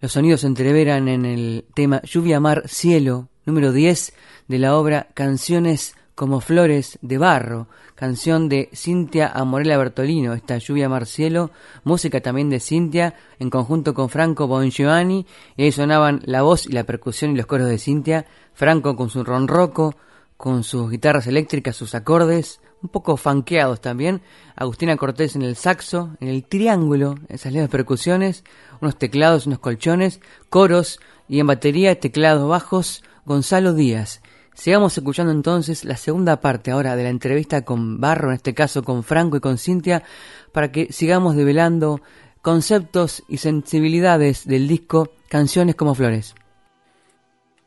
Los 0.00 0.10
sonidos 0.10 0.40
se 0.40 0.48
entreveran 0.48 1.06
en 1.06 1.24
el 1.24 1.64
tema 1.74 2.02
Lluvia, 2.02 2.40
Mar, 2.40 2.64
Cielo, 2.66 3.28
número 3.44 3.70
10 3.70 4.14
de 4.48 4.58
la 4.58 4.76
obra 4.76 5.06
Canciones 5.14 5.94
como 6.16 6.40
Flores 6.40 6.98
de 7.02 7.18
Barro, 7.18 7.68
canción 7.94 8.48
de 8.48 8.70
Cintia 8.74 9.28
Amorella 9.28 9.76
Bertolino, 9.76 10.32
esta 10.32 10.56
Lluvia 10.56 10.88
Marcielo, 10.88 11.50
música 11.84 12.22
también 12.22 12.48
de 12.48 12.58
Cintia, 12.58 13.14
en 13.38 13.50
conjunto 13.50 13.92
con 13.92 14.08
Franco 14.08 14.46
Bongiovanni, 14.46 15.26
y 15.58 15.62
ahí 15.62 15.72
sonaban 15.72 16.22
la 16.24 16.40
voz 16.40 16.66
y 16.66 16.72
la 16.72 16.84
percusión 16.84 17.32
y 17.32 17.36
los 17.36 17.44
coros 17.44 17.68
de 17.68 17.78
Cintia, 17.78 18.24
Franco 18.54 18.96
con 18.96 19.10
su 19.10 19.24
ronroco, 19.24 19.94
con 20.38 20.64
sus 20.64 20.90
guitarras 20.90 21.26
eléctricas, 21.26 21.76
sus 21.76 21.94
acordes, 21.94 22.60
un 22.82 22.88
poco 22.88 23.18
fanqueados 23.18 23.82
también, 23.82 24.22
Agustina 24.56 24.96
Cortés 24.96 25.36
en 25.36 25.42
el 25.42 25.54
saxo, 25.54 26.16
en 26.20 26.28
el 26.28 26.44
triángulo, 26.44 27.16
esas 27.28 27.52
leves 27.52 27.68
percusiones, 27.68 28.42
unos 28.80 28.96
teclados, 28.96 29.46
unos 29.46 29.58
colchones, 29.58 30.20
coros, 30.48 30.98
y 31.28 31.40
en 31.40 31.46
batería, 31.46 32.00
teclados 32.00 32.48
bajos, 32.48 33.04
Gonzalo 33.26 33.74
Díaz. 33.74 34.22
Sigamos 34.56 34.96
escuchando 34.96 35.32
entonces 35.32 35.84
la 35.84 35.98
segunda 35.98 36.40
parte 36.40 36.70
ahora 36.70 36.96
de 36.96 37.02
la 37.02 37.10
entrevista 37.10 37.62
con 37.62 38.00
Barro, 38.00 38.30
en 38.30 38.36
este 38.36 38.54
caso 38.54 38.82
con 38.82 39.02
Franco 39.02 39.36
y 39.36 39.40
con 39.40 39.58
Cintia, 39.58 40.02
para 40.50 40.72
que 40.72 40.90
sigamos 40.94 41.36
develando 41.36 42.00
conceptos 42.40 43.22
y 43.28 43.36
sensibilidades 43.36 44.46
del 44.46 44.66
disco 44.66 45.10
Canciones 45.28 45.74
como 45.74 45.94
Flores. 45.94 46.34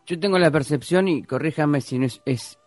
Yo 0.08 0.20
tengo 0.20 0.40
la 0.40 0.50
percepción, 0.50 1.08
y 1.08 1.22
corríjame 1.22 1.80
si 1.80 2.00
no 2.00 2.08
es, 2.26 2.58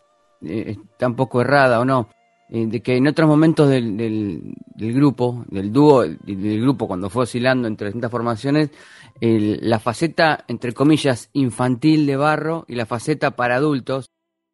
eh, 0.42 0.76
tampoco 0.96 1.40
errada 1.40 1.80
o 1.80 1.84
no, 1.84 2.08
eh, 2.48 2.66
de 2.66 2.80
que 2.80 2.96
en 2.96 3.08
otros 3.08 3.28
momentos 3.28 3.68
del, 3.68 3.96
del, 3.96 4.94
grupo, 4.94 5.44
del 5.48 5.72
dúo, 5.72 6.02
del 6.02 6.60
grupo 6.60 6.86
cuando 6.86 7.10
fue 7.10 7.24
oscilando 7.24 7.66
entre 7.66 7.88
distintas 7.88 8.10
formaciones, 8.10 8.70
la 9.20 9.78
faceta, 9.78 10.44
entre 10.46 10.72
comillas, 10.72 11.28
infantil 11.32 12.06
de 12.06 12.16
Barro 12.16 12.64
y 12.68 12.76
la 12.76 12.86
faceta 12.86 13.32
para 13.32 13.56
adultos 13.56 14.11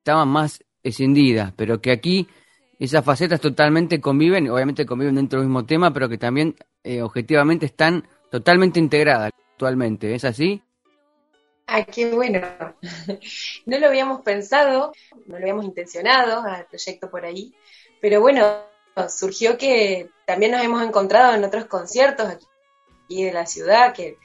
estaban 0.08 0.28
más 0.28 0.64
escindidas, 0.82 1.52
pero 1.54 1.82
que 1.82 1.90
aquí 1.90 2.26
esas 2.78 3.04
facetas 3.04 3.42
totalmente 3.42 4.00
conviven, 4.00 4.48
obviamente 4.48 4.86
conviven 4.86 5.16
dentro 5.16 5.40
del 5.40 5.48
mismo 5.48 5.66
tema, 5.66 5.92
pero 5.92 6.08
que 6.08 6.16
también 6.16 6.56
eh, 6.82 7.02
objetivamente 7.02 7.66
están 7.66 8.08
totalmente 8.30 8.80
integradas 8.80 9.32
actualmente. 9.52 10.14
¿Es 10.14 10.24
así? 10.24 10.62
Ah, 11.66 11.84
qué 11.84 12.10
bueno. 12.10 12.40
No 13.66 13.78
lo 13.78 13.86
habíamos 13.86 14.22
pensado, 14.22 14.92
no 15.26 15.38
lo 15.38 15.42
habíamos 15.42 15.66
intencionado 15.66 16.42
al 16.42 16.64
proyecto 16.64 17.10
por 17.10 17.26
ahí, 17.26 17.54
pero 18.00 18.22
bueno, 18.22 18.64
surgió 19.10 19.58
que 19.58 20.08
también 20.26 20.52
nos 20.52 20.62
hemos 20.62 20.82
encontrado 20.82 21.34
en 21.34 21.44
otros 21.44 21.66
conciertos 21.66 22.26
aquí 22.26 23.24
de 23.24 23.32
la 23.34 23.44
ciudad 23.44 23.92
que 23.92 24.16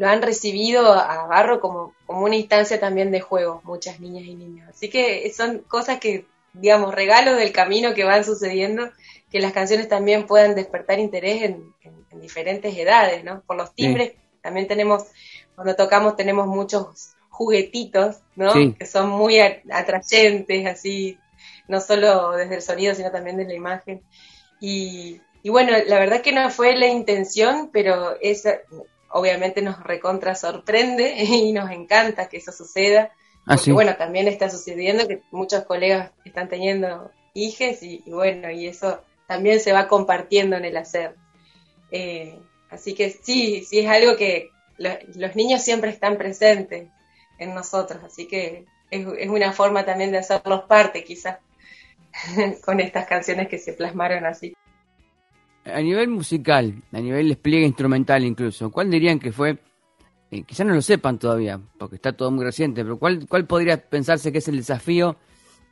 lo 0.00 0.08
han 0.08 0.22
recibido 0.22 0.94
a 0.94 1.26
Barro 1.26 1.60
como, 1.60 1.92
como 2.06 2.22
una 2.22 2.34
instancia 2.34 2.80
también 2.80 3.10
de 3.10 3.20
juego, 3.20 3.60
muchas 3.64 4.00
niñas 4.00 4.24
y 4.24 4.34
niños. 4.34 4.66
Así 4.70 4.88
que 4.88 5.30
son 5.30 5.58
cosas 5.58 6.00
que, 6.00 6.24
digamos, 6.54 6.94
regalos 6.94 7.36
del 7.36 7.52
camino 7.52 7.92
que 7.92 8.04
van 8.04 8.24
sucediendo, 8.24 8.90
que 9.30 9.40
las 9.40 9.52
canciones 9.52 9.90
también 9.90 10.26
puedan 10.26 10.54
despertar 10.54 10.98
interés 10.98 11.42
en, 11.42 11.74
diferentes 12.18 12.74
edades, 12.78 13.24
¿no? 13.24 13.42
Por 13.42 13.58
los 13.58 13.74
timbres, 13.74 14.12
también 14.40 14.66
tenemos, 14.66 15.04
cuando 15.54 15.76
tocamos 15.76 16.16
tenemos 16.16 16.46
muchos 16.46 17.12
juguetitos, 17.28 18.20
¿no? 18.36 18.54
Que 18.78 18.86
son 18.86 19.10
muy 19.10 19.38
atrayentes, 19.38 20.66
así, 20.66 21.18
no 21.68 21.78
solo 21.78 22.30
desde 22.38 22.54
el 22.54 22.62
sonido, 22.62 22.94
sino 22.94 23.10
también 23.10 23.36
desde 23.36 23.50
la 23.50 23.56
imagen. 23.56 24.02
Y, 24.60 25.20
y 25.42 25.50
bueno, 25.50 25.72
la 25.86 25.98
verdad 25.98 26.22
que 26.22 26.32
no 26.32 26.48
fue 26.48 26.74
la 26.74 26.86
intención, 26.86 27.68
pero 27.70 28.18
es, 28.22 28.44
obviamente 29.10 29.62
nos 29.62 29.82
recontra 29.82 30.34
sorprende 30.34 31.14
y 31.24 31.52
nos 31.52 31.70
encanta 31.70 32.28
que 32.28 32.38
eso 32.38 32.52
suceda. 32.52 33.12
Ah, 33.46 33.56
porque 33.56 33.72
bueno, 33.72 33.96
también 33.96 34.28
está 34.28 34.50
sucediendo 34.50 35.08
que 35.08 35.22
muchos 35.30 35.64
colegas 35.64 36.12
están 36.24 36.48
teniendo 36.48 37.10
hijes 37.34 37.82
y, 37.82 38.02
bueno, 38.06 38.50
y 38.50 38.66
eso 38.66 39.02
también 39.26 39.60
se 39.60 39.72
va 39.72 39.88
compartiendo 39.88 40.56
en 40.56 40.64
el 40.64 40.76
hacer. 40.76 41.14
Eh, 41.90 42.38
así 42.70 42.94
que 42.94 43.10
sí, 43.10 43.64
sí 43.64 43.80
es 43.80 43.88
algo 43.88 44.16
que 44.16 44.50
los 44.78 45.36
niños 45.36 45.62
siempre 45.62 45.90
están 45.90 46.16
presentes 46.16 46.88
en 47.38 47.54
nosotros, 47.54 48.02
así 48.04 48.26
que 48.26 48.64
es, 48.90 49.06
es 49.18 49.28
una 49.28 49.52
forma 49.52 49.84
también 49.84 50.10
de 50.10 50.18
hacerlos 50.18 50.64
parte 50.64 51.04
quizás 51.04 51.38
con 52.64 52.80
estas 52.80 53.06
canciones 53.06 53.48
que 53.48 53.58
se 53.58 53.72
plasmaron 53.72 54.24
así 54.24 54.54
a 55.64 55.80
nivel 55.80 56.08
musical, 56.08 56.82
a 56.92 57.00
nivel 57.00 57.28
despliegue 57.28 57.66
instrumental 57.66 58.24
incluso, 58.24 58.70
¿cuál 58.70 58.90
dirían 58.90 59.18
que 59.18 59.32
fue, 59.32 59.58
eh, 60.30 60.44
quizás 60.44 60.66
no 60.66 60.74
lo 60.74 60.82
sepan 60.82 61.18
todavía, 61.18 61.60
porque 61.78 61.96
está 61.96 62.12
todo 62.12 62.30
muy 62.30 62.44
reciente, 62.44 62.82
pero 62.82 62.98
cuál, 62.98 63.26
cuál 63.28 63.46
podría 63.46 63.76
pensarse 63.76 64.32
que 64.32 64.38
es 64.38 64.48
el 64.48 64.56
desafío 64.56 65.16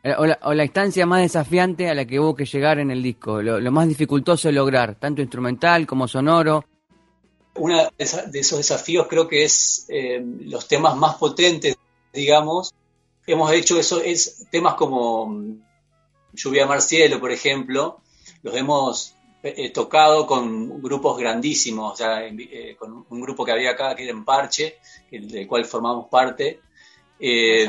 eh, 0.02 0.14
o, 0.16 0.54
la, 0.54 0.64
instancia 0.64 1.06
más 1.06 1.22
desafiante 1.22 1.88
a 1.88 1.94
la 1.94 2.04
que 2.04 2.20
hubo 2.20 2.34
que 2.34 2.44
llegar 2.44 2.78
en 2.78 2.90
el 2.90 3.02
disco, 3.02 3.42
lo, 3.42 3.72
más 3.72 3.88
dificultoso 3.88 4.48
de 4.48 4.52
lograr, 4.52 4.94
tanto 4.94 5.22
instrumental 5.22 5.86
como 5.86 6.06
sonoro? 6.06 6.64
Uno 7.56 7.78
de 7.78 7.90
esos 8.38 8.58
desafíos 8.58 9.08
creo 9.08 9.26
que 9.26 9.42
es 9.42 9.86
eh, 9.88 10.24
los 10.42 10.68
temas 10.68 10.96
más 10.96 11.16
potentes, 11.16 11.76
digamos. 12.12 12.72
Hemos 13.26 13.52
hecho 13.52 13.78
eso, 13.78 14.00
es 14.00 14.46
temas 14.52 14.74
como 14.74 15.26
mm, 15.26 15.62
Lluvia 16.34 16.66
Marcielo, 16.66 17.18
por 17.18 17.32
ejemplo, 17.32 18.00
los 18.42 18.54
hemos 18.54 19.14
He 19.40 19.70
tocado 19.70 20.26
con 20.26 20.82
grupos 20.82 21.16
grandísimos, 21.16 21.92
o 21.92 21.96
sea, 21.96 22.26
eh, 22.26 22.74
con 22.76 23.06
un 23.08 23.20
grupo 23.20 23.44
que 23.44 23.52
había 23.52 23.70
acá, 23.70 23.94
que 23.94 24.02
era 24.02 24.12
en 24.12 24.24
Parche, 24.24 24.78
del 25.10 25.46
cual 25.46 25.64
formamos 25.64 26.08
parte, 26.08 26.60
eh, 27.20 27.66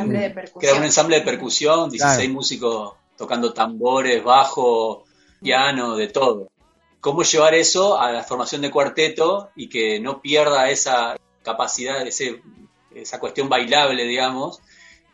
que 0.60 0.68
era 0.68 0.78
un 0.78 0.84
ensamble 0.84 1.20
de 1.20 1.26
percusión, 1.26 1.90
16 1.90 2.30
músicos 2.32 2.94
tocando 3.16 3.54
tambores, 3.54 4.24
bajo, 4.24 5.04
piano, 5.42 5.96
de 5.96 6.08
todo. 6.08 6.50
¿Cómo 7.02 7.24
llevar 7.24 7.54
eso 7.54 8.00
a 8.00 8.12
la 8.12 8.24
formación 8.24 8.62
de 8.62 8.72
cuarteto 8.72 9.52
y 9.56 9.70
que 9.70 10.00
no 10.00 10.22
pierda 10.22 10.70
esa 10.70 11.18
capacidad, 11.44 12.06
ese, 12.06 12.42
esa 12.96 13.20
cuestión 13.20 13.48
bailable, 13.48 14.06
digamos? 14.06 14.60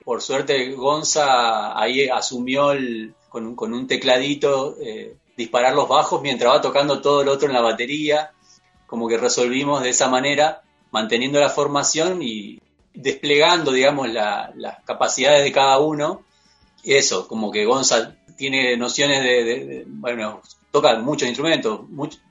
Por 0.03 0.21
suerte, 0.21 0.71
Gonza 0.71 1.79
ahí 1.79 2.07
asumió 2.07 2.71
con, 3.29 3.55
con, 3.55 3.73
un 3.73 3.87
tecladito. 3.87 4.77
Eh, 4.79 5.15
disparar 5.35 5.73
los 5.73 5.87
bajos 5.87 6.21
mientras 6.21 6.53
va 6.53 6.61
tocando 6.61 7.01
todo 7.01 7.21
el 7.21 7.29
otro 7.29 7.47
en 7.47 7.53
la 7.53 7.61
batería, 7.61 8.31
como 8.87 9.07
que 9.07 9.17
resolvimos 9.17 9.83
de 9.83 9.89
esa 9.89 10.09
manera, 10.09 10.61
manteniendo 10.91 11.39
la 11.39 11.49
formación 11.49 12.21
y 12.21 12.59
desplegando, 12.93 13.71
digamos, 13.71 14.09
las 14.09 14.83
capacidades 14.85 15.43
de 15.43 15.51
cada 15.51 15.79
uno. 15.79 16.21
Eso, 16.83 17.27
como 17.27 17.51
que 17.51 17.65
Gonzalo 17.65 18.13
tiene 18.37 18.77
nociones 18.77 19.23
de, 19.23 19.83
bueno, 19.87 20.41
toca 20.71 20.97
muchos 20.99 21.27
instrumentos, 21.27 21.81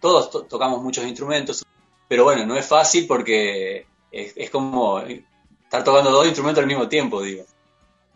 todos 0.00 0.48
tocamos 0.48 0.82
muchos 0.82 1.04
instrumentos, 1.04 1.64
pero 2.08 2.24
bueno, 2.24 2.46
no 2.46 2.56
es 2.56 2.66
fácil 2.66 3.06
porque 3.06 3.86
es, 4.12 4.32
es 4.36 4.50
como 4.50 5.00
estar 5.00 5.82
tocando 5.82 6.10
dos 6.10 6.26
instrumentos 6.26 6.62
al 6.62 6.68
mismo 6.68 6.88
tiempo, 6.88 7.22
digo. 7.22 7.44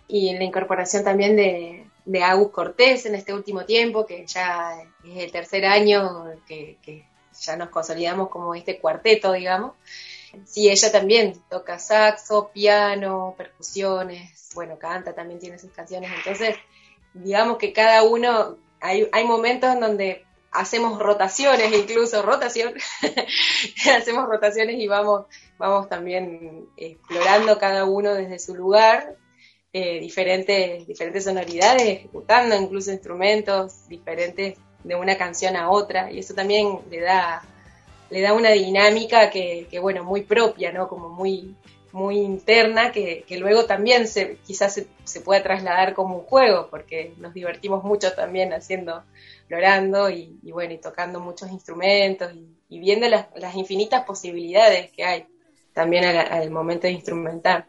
Y 0.06 0.32
la 0.34 0.44
incorporación 0.44 1.02
también 1.04 1.36
de, 1.36 1.87
de 2.08 2.22
Agus 2.22 2.50
Cortés 2.50 3.04
en 3.04 3.14
este 3.14 3.34
último 3.34 3.66
tiempo, 3.66 4.06
que 4.06 4.26
ya 4.26 4.82
es 5.04 5.24
el 5.24 5.30
tercer 5.30 5.66
año 5.66 6.24
que, 6.46 7.04
ya 7.40 7.54
nos 7.56 7.68
consolidamos 7.68 8.30
como 8.30 8.54
este 8.54 8.78
cuarteto, 8.78 9.32
digamos. 9.32 9.74
Sí, 10.46 10.70
ella 10.70 10.90
también 10.90 11.38
toca 11.50 11.78
saxo, 11.78 12.50
piano, 12.52 13.34
percusiones, 13.36 14.50
bueno, 14.54 14.78
canta, 14.78 15.14
también 15.14 15.38
tiene 15.38 15.58
sus 15.58 15.70
canciones. 15.70 16.10
Entonces, 16.16 16.56
digamos 17.12 17.58
que 17.58 17.74
cada 17.74 18.02
uno, 18.02 18.56
hay, 18.80 19.06
hay 19.12 19.24
momentos 19.24 19.74
en 19.74 19.80
donde 19.80 20.24
hacemos 20.50 20.98
rotaciones, 20.98 21.72
incluso 21.74 22.22
rotación, 22.22 22.72
hacemos 23.96 24.26
rotaciones 24.26 24.76
y 24.78 24.88
vamos, 24.88 25.26
vamos 25.58 25.90
también 25.90 26.70
explorando 26.78 27.58
cada 27.58 27.84
uno 27.84 28.14
desde 28.14 28.38
su 28.38 28.54
lugar 28.54 29.18
eh, 29.72 30.00
diferentes, 30.00 30.86
diferentes 30.86 31.24
sonoridades, 31.24 31.82
ejecutando 31.82 32.56
incluso 32.56 32.90
instrumentos 32.90 33.86
diferentes 33.88 34.58
de 34.82 34.94
una 34.94 35.18
canción 35.18 35.56
a 35.56 35.70
otra, 35.70 36.10
y 36.10 36.20
eso 36.20 36.34
también 36.34 36.78
le 36.90 37.00
da, 37.00 37.42
le 38.10 38.22
da 38.22 38.32
una 38.32 38.50
dinámica 38.50 39.30
que, 39.30 39.78
bueno, 39.80 40.04
muy 40.04 40.22
propia, 40.22 40.72
¿no? 40.72 40.88
Como 40.88 41.10
muy, 41.10 41.54
muy 41.92 42.16
interna, 42.16 42.92
que, 42.92 43.24
luego 43.38 43.66
también 43.66 44.08
se, 44.08 44.38
quizás 44.46 44.72
se, 44.72 44.86
se, 45.04 45.20
pueda 45.20 45.42
trasladar 45.42 45.92
como 45.94 46.16
un 46.16 46.24
juego, 46.24 46.68
porque 46.70 47.12
nos 47.18 47.34
divertimos 47.34 47.84
mucho 47.84 48.12
también 48.14 48.54
haciendo, 48.54 49.02
explorando 49.40 50.08
y, 50.08 50.38
bueno, 50.50 50.72
y 50.72 50.78
tocando 50.78 51.20
muchos 51.20 51.50
instrumentos 51.50 52.32
y, 52.70 52.78
viendo 52.78 53.06
las, 53.08 53.26
las, 53.36 53.54
infinitas 53.54 54.04
posibilidades 54.04 54.90
que 54.92 55.04
hay 55.04 55.26
también 55.74 56.04
al, 56.04 56.16
al 56.16 56.50
momento 56.50 56.86
de 56.86 56.94
instrumentar. 56.94 57.66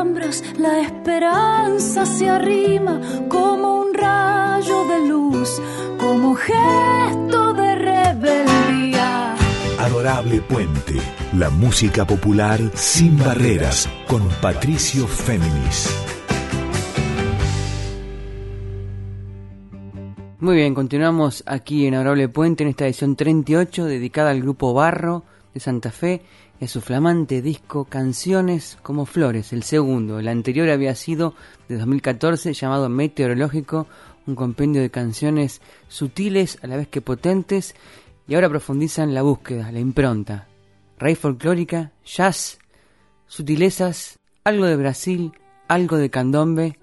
Alhambras 0.00 0.42
la 0.58 0.80
esperanza 0.80 2.06
se 2.06 2.28
arrima 2.28 3.00
como 3.28 3.82
un 3.82 3.94
rayo 3.94 4.86
de 4.88 5.08
luz, 5.08 5.60
como 5.98 6.34
gesto 6.34 7.52
de 7.52 7.74
rebeldía. 7.74 9.34
Adorable 9.78 10.40
Puente, 10.40 10.94
la 11.34 11.50
música 11.50 12.06
popular 12.06 12.60
sin 12.74 13.18
barreras, 13.18 13.88
con 14.06 14.26
Patricio 14.40 15.06
Féminis. 15.06 15.94
Muy 20.38 20.56
bien, 20.56 20.74
continuamos 20.74 21.44
aquí 21.46 21.86
en 21.86 21.94
Adorable 21.94 22.28
Puente 22.30 22.64
en 22.64 22.70
esta 22.70 22.86
edición 22.86 23.14
38 23.14 23.84
dedicada 23.84 24.30
al 24.30 24.40
grupo 24.40 24.72
Barro 24.72 25.24
de 25.52 25.60
Santa 25.60 25.90
Fe 25.90 26.22
a 26.60 26.68
su 26.68 26.80
flamante 26.82 27.40
disco 27.40 27.86
Canciones 27.86 28.76
como 28.82 29.06
Flores, 29.06 29.52
el 29.52 29.62
segundo. 29.62 30.18
El 30.18 30.28
anterior 30.28 30.68
había 30.68 30.94
sido 30.94 31.34
de 31.68 31.78
2014 31.78 32.52
llamado 32.52 32.90
Meteorológico, 32.90 33.86
un 34.26 34.34
compendio 34.34 34.82
de 34.82 34.90
canciones 34.90 35.62
sutiles 35.88 36.58
a 36.62 36.66
la 36.66 36.76
vez 36.76 36.88
que 36.88 37.00
potentes 37.00 37.74
y 38.28 38.34
ahora 38.34 38.50
profundizan 38.50 39.14
la 39.14 39.22
búsqueda, 39.22 39.72
la 39.72 39.80
impronta. 39.80 40.48
Rey 40.98 41.14
folclórica, 41.14 41.92
jazz, 42.04 42.58
sutilezas, 43.26 44.18
algo 44.44 44.66
de 44.66 44.76
Brasil, 44.76 45.32
algo 45.66 45.96
de 45.96 46.10
candombe 46.10 46.78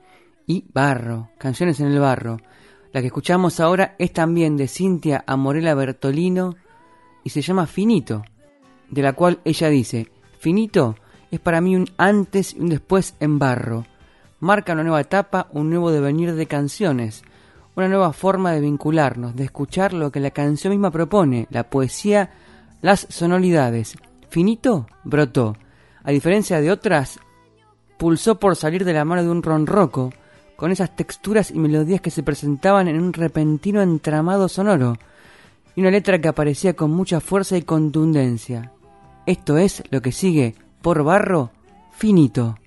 y 0.48 0.66
barro, 0.74 1.30
canciones 1.38 1.80
en 1.80 1.88
el 1.88 2.00
barro. 2.00 2.40
La 2.94 3.02
que 3.02 3.08
escuchamos 3.08 3.60
ahora 3.60 3.96
es 4.00 4.12
también 4.12 4.58
de 4.58 4.68
Cintia 4.68 5.24
Amorela 5.28 5.76
Bertolino 5.76 6.56
y 7.24 7.30
se 7.30 7.44
llama 7.44 7.68
Finito, 7.68 8.24
de 8.90 9.02
la 9.02 9.14
cual 9.14 9.40
ella 9.46 9.70
dice, 9.70 10.10
Finito 10.40 10.96
es 11.32 11.40
para 11.40 11.62
mí 11.62 11.76
un 11.76 11.88
antes 11.98 12.54
y 12.54 12.60
un 12.60 12.70
después 12.70 13.16
en 13.20 13.40
barro. 13.40 13.86
Marca 14.40 14.74
una 14.74 14.84
nueva 14.84 15.02
etapa, 15.02 15.48
un 15.52 15.70
nuevo 15.70 15.92
devenir 15.92 16.36
de 16.36 16.46
canciones, 16.46 17.24
una 17.76 17.88
nueva 17.88 18.14
forma 18.14 18.52
de 18.52 18.62
vincularnos, 18.62 19.36
de 19.36 19.46
escuchar 19.46 19.94
lo 19.94 20.12
que 20.12 20.20
la 20.20 20.32
canción 20.32 20.72
misma 20.72 20.92
propone, 20.92 21.48
la 21.50 21.70
poesía, 21.70 22.32
las 22.82 23.08
sonoridades. 23.10 23.98
Finito 24.30 24.88
brotó. 25.04 25.56
A 26.04 26.12
diferencia 26.12 26.62
de 26.62 26.72
otras, 26.72 27.20
pulsó 27.98 28.40
por 28.40 28.56
salir 28.56 28.86
de 28.86 28.94
la 28.94 29.06
mano 29.06 29.24
de 29.24 29.30
un 29.30 29.44
ronroco, 29.44 30.14
con 30.56 30.72
esas 30.72 30.96
texturas 30.96 31.52
y 31.52 31.60
melodías 31.60 32.02
que 32.02 32.12
se 32.12 32.24
presentaban 32.24 32.88
en 32.88 33.02
un 33.02 33.14
repentino 33.14 33.82
entramado 33.82 34.48
sonoro, 34.48 34.98
y 35.76 35.82
una 35.82 35.92
letra 35.92 36.20
que 36.20 36.28
aparecía 36.28 36.74
con 36.74 36.92
mucha 36.92 37.20
fuerza 37.20 37.58
y 37.58 37.62
contundencia. 37.62 38.72
Esto 39.28 39.58
es 39.58 39.84
lo 39.92 40.02
que 40.02 40.14
sigue 40.14 40.56
por 40.82 41.04
barro 41.04 41.52
finito. 41.92 42.58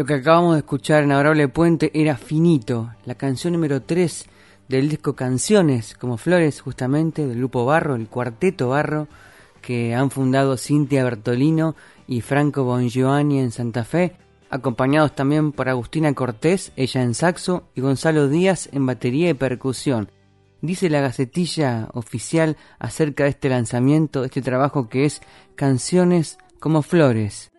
Lo 0.00 0.06
que 0.06 0.14
acabamos 0.14 0.54
de 0.54 0.60
escuchar 0.60 1.04
en 1.04 1.12
Adorable 1.12 1.48
Puente 1.48 1.90
era 1.92 2.16
Finito, 2.16 2.94
la 3.04 3.16
canción 3.16 3.52
número 3.52 3.82
3 3.82 4.24
del 4.66 4.88
disco 4.88 5.14
Canciones 5.14 5.94
como 5.94 6.16
Flores, 6.16 6.62
justamente 6.62 7.26
del 7.26 7.36
grupo 7.36 7.66
Barro, 7.66 7.96
el 7.96 8.08
cuarteto 8.08 8.70
Barro, 8.70 9.08
que 9.60 9.94
han 9.94 10.10
fundado 10.10 10.56
Cintia 10.56 11.04
Bertolino 11.04 11.76
y 12.06 12.22
Franco 12.22 12.64
Bongiovanni 12.64 13.40
en 13.40 13.50
Santa 13.50 13.84
Fe, 13.84 14.16
acompañados 14.48 15.14
también 15.14 15.52
por 15.52 15.68
Agustina 15.68 16.14
Cortés, 16.14 16.72
ella 16.76 17.02
en 17.02 17.12
saxo, 17.12 17.64
y 17.74 17.82
Gonzalo 17.82 18.28
Díaz 18.28 18.70
en 18.72 18.86
batería 18.86 19.28
y 19.28 19.34
percusión. 19.34 20.10
Dice 20.62 20.88
la 20.88 21.02
gacetilla 21.02 21.90
oficial 21.92 22.56
acerca 22.78 23.24
de 23.24 23.30
este 23.30 23.50
lanzamiento, 23.50 24.22
de 24.22 24.28
este 24.28 24.40
trabajo 24.40 24.88
que 24.88 25.04
es 25.04 25.20
Canciones 25.56 26.38
como 26.58 26.80
Flores. 26.80 27.49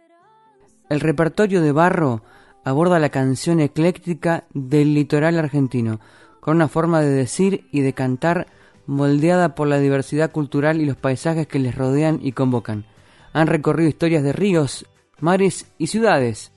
El 0.92 1.00
repertorio 1.00 1.62
de 1.62 1.72
Barro 1.72 2.22
aborda 2.66 3.00
la 3.00 3.08
canción 3.08 3.62
ecléctica 3.62 4.44
del 4.54 4.94
litoral 4.94 5.40
argentino, 5.40 6.02
con 6.42 6.58
una 6.58 6.68
forma 6.68 7.00
de 7.00 7.12
decir 7.12 7.66
y 7.72 7.80
de 7.80 7.94
cantar 7.94 8.48
moldeada 8.88 9.56
por 9.56 9.70
la 9.70 9.80
diversidad 9.80 10.34
cultural 10.34 10.82
y 10.82 10.86
los 10.86 10.98
paisajes 10.98 11.48
que 11.48 11.60
les 11.60 11.76
rodean 11.76 12.20
y 12.22 12.34
convocan. 12.34 12.84
Han 13.32 13.48
recorrido 13.48 13.88
historias 13.88 14.22
de 14.22 14.34
ríos, 14.34 14.86
mares 15.22 15.72
y 15.78 15.88
ciudades. 15.88 16.52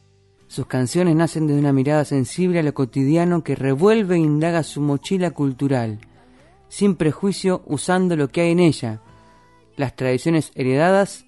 Sus 0.49 0.67
canciones 0.67 1.15
nacen 1.15 1.47
desde 1.47 1.61
una 1.61 1.73
mirada 1.73 2.05
sensible 2.05 2.59
a 2.59 2.65
lo 2.65 2.75
cotidiano 2.75 3.45
que 3.45 3.55
revuelve 3.55 4.17
e 4.17 4.19
indaga 4.19 4.65
su 4.65 4.81
mochila 4.81 5.31
cultural, 5.31 6.01
sin 6.67 6.97
prejuicio 6.97 7.63
usando 7.67 8.17
lo 8.17 8.27
que 8.27 8.41
hay 8.41 8.51
en 8.51 8.59
ella, 8.59 9.01
las 9.77 9.95
tradiciones 9.95 10.51
heredadas 10.57 11.25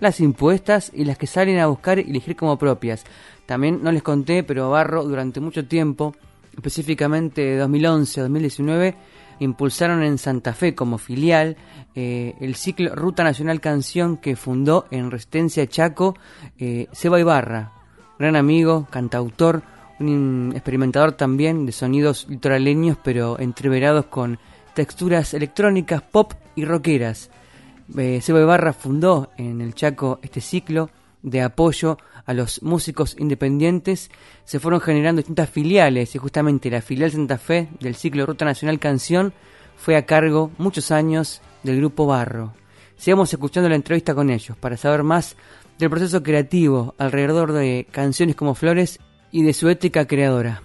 las 0.00 0.20
impuestas 0.20 0.90
y 0.94 1.04
las 1.04 1.18
que 1.18 1.26
salen 1.26 1.58
a 1.58 1.66
buscar 1.66 1.98
y 1.98 2.10
elegir 2.10 2.36
como 2.36 2.58
propias. 2.58 3.04
También 3.46 3.80
no 3.82 3.92
les 3.92 4.02
conté, 4.02 4.42
pero 4.42 4.70
Barro 4.70 5.04
durante 5.04 5.40
mucho 5.40 5.66
tiempo, 5.66 6.14
específicamente 6.54 7.56
2011 7.56 8.20
2019, 8.22 8.96
impulsaron 9.40 10.02
en 10.02 10.18
Santa 10.18 10.52
Fe 10.52 10.74
como 10.74 10.98
filial 10.98 11.56
eh, 11.94 12.34
el 12.40 12.54
ciclo 12.54 12.94
Ruta 12.94 13.24
Nacional 13.24 13.60
Canción 13.60 14.18
que 14.18 14.36
fundó 14.36 14.86
en 14.90 15.10
Resistencia 15.10 15.66
Chaco 15.66 16.16
eh, 16.58 16.86
Ibarra, 17.02 17.72
gran 18.18 18.36
amigo, 18.36 18.86
cantautor, 18.90 19.62
un 19.98 20.52
experimentador 20.54 21.12
también 21.12 21.66
de 21.66 21.72
sonidos 21.72 22.26
litoraleños 22.28 22.96
pero 23.02 23.38
entreverados 23.38 24.06
con 24.06 24.38
texturas 24.74 25.34
electrónicas, 25.34 26.02
pop 26.02 26.32
y 26.54 26.64
rockeras. 26.64 27.30
Eh, 27.96 28.20
Seba 28.20 28.40
Ibarra 28.40 28.72
fundó 28.72 29.30
en 29.36 29.60
el 29.60 29.74
Chaco 29.74 30.20
este 30.22 30.40
ciclo 30.40 30.90
de 31.22 31.42
apoyo 31.42 31.98
a 32.24 32.34
los 32.34 32.62
músicos 32.62 33.16
independientes. 33.18 34.10
Se 34.44 34.60
fueron 34.60 34.80
generando 34.80 35.20
distintas 35.20 35.50
filiales 35.50 36.14
y 36.14 36.18
justamente 36.18 36.70
la 36.70 36.82
filial 36.82 37.10
Santa 37.10 37.38
Fe 37.38 37.68
del 37.80 37.94
ciclo 37.94 38.26
Ruta 38.26 38.44
Nacional 38.44 38.78
Canción 38.78 39.32
fue 39.76 39.96
a 39.96 40.06
cargo 40.06 40.50
muchos 40.58 40.90
años 40.90 41.40
del 41.62 41.78
grupo 41.78 42.06
Barro. 42.06 42.52
Sigamos 42.96 43.32
escuchando 43.32 43.68
la 43.68 43.76
entrevista 43.76 44.14
con 44.14 44.30
ellos 44.30 44.56
para 44.58 44.76
saber 44.76 45.02
más 45.02 45.36
del 45.78 45.90
proceso 45.90 46.22
creativo 46.22 46.94
alrededor 46.98 47.52
de 47.52 47.86
canciones 47.90 48.36
como 48.36 48.54
Flores 48.54 48.98
y 49.32 49.42
de 49.42 49.54
su 49.54 49.68
ética 49.68 50.06
creadora. 50.06 50.62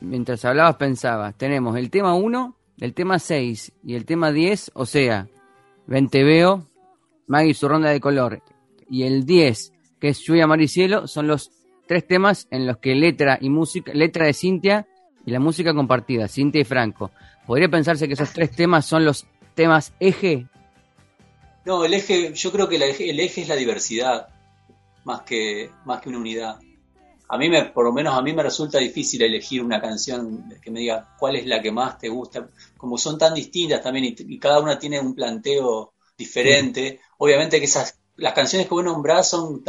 Mientras 0.00 0.44
hablabas 0.44 0.76
pensaba, 0.76 1.32
tenemos 1.32 1.76
el 1.76 1.90
tema 1.90 2.14
1, 2.14 2.56
el 2.80 2.94
tema 2.94 3.18
6 3.18 3.72
y 3.82 3.94
el 3.94 4.04
tema 4.04 4.30
10, 4.30 4.72
o 4.74 4.86
sea, 4.86 5.28
Veo, 5.88 6.68
Maggie 7.26 7.54
su 7.54 7.66
ronda 7.66 7.88
de 7.88 8.00
color 8.00 8.42
y 8.90 9.04
el 9.04 9.24
10, 9.24 9.72
que 9.98 10.08
es 10.08 10.20
Lluvia, 10.20 10.46
Mar 10.46 10.60
y 10.60 10.68
Cielo, 10.68 11.06
son 11.06 11.26
los 11.26 11.50
tres 11.86 12.06
temas 12.06 12.46
en 12.50 12.66
los 12.66 12.76
que 12.76 12.94
letra 12.94 13.38
y 13.40 13.48
música, 13.48 13.92
letra 13.94 14.26
de 14.26 14.34
Cintia 14.34 14.86
y 15.24 15.30
la 15.30 15.40
música 15.40 15.74
compartida, 15.74 16.28
Cintia 16.28 16.60
y 16.60 16.64
Franco. 16.64 17.10
¿Podría 17.46 17.68
pensarse 17.68 18.06
que 18.06 18.14
esos 18.14 18.32
tres 18.32 18.50
temas 18.50 18.84
son 18.84 19.04
los 19.04 19.26
temas 19.54 19.94
eje? 19.98 20.46
No, 21.64 21.84
el 21.84 21.94
eje, 21.94 22.32
yo 22.34 22.52
creo 22.52 22.68
que 22.68 22.76
el 22.76 22.82
eje, 22.82 23.40
es 23.40 23.48
la 23.48 23.56
diversidad, 23.56 24.28
más 25.04 25.22
que, 25.22 25.70
más 25.84 26.00
que 26.00 26.10
una 26.10 26.18
unidad. 26.18 26.58
A 27.30 27.36
mí, 27.36 27.48
me, 27.50 27.66
por 27.66 27.84
lo 27.84 27.92
menos 27.92 28.16
a 28.16 28.22
mí 28.22 28.32
me 28.32 28.42
resulta 28.42 28.78
difícil 28.78 29.22
elegir 29.22 29.62
una 29.62 29.80
canción 29.80 30.54
que 30.62 30.70
me 30.70 30.80
diga 30.80 31.14
cuál 31.18 31.36
es 31.36 31.46
la 31.46 31.60
que 31.60 31.70
más 31.70 31.98
te 31.98 32.08
gusta. 32.08 32.48
Como 32.76 32.96
son 32.96 33.18
tan 33.18 33.34
distintas 33.34 33.82
también 33.82 34.16
y, 34.18 34.38
cada 34.38 34.60
una 34.60 34.78
tiene 34.78 34.98
un 34.98 35.14
planteo 35.14 35.92
diferente, 36.16 37.00
obviamente 37.18 37.58
que 37.58 37.66
esas 37.66 37.98
las 38.16 38.32
canciones 38.32 38.66
que 38.66 38.74
vos 38.74 38.84
nombrás 38.84 39.30
son, 39.30 39.62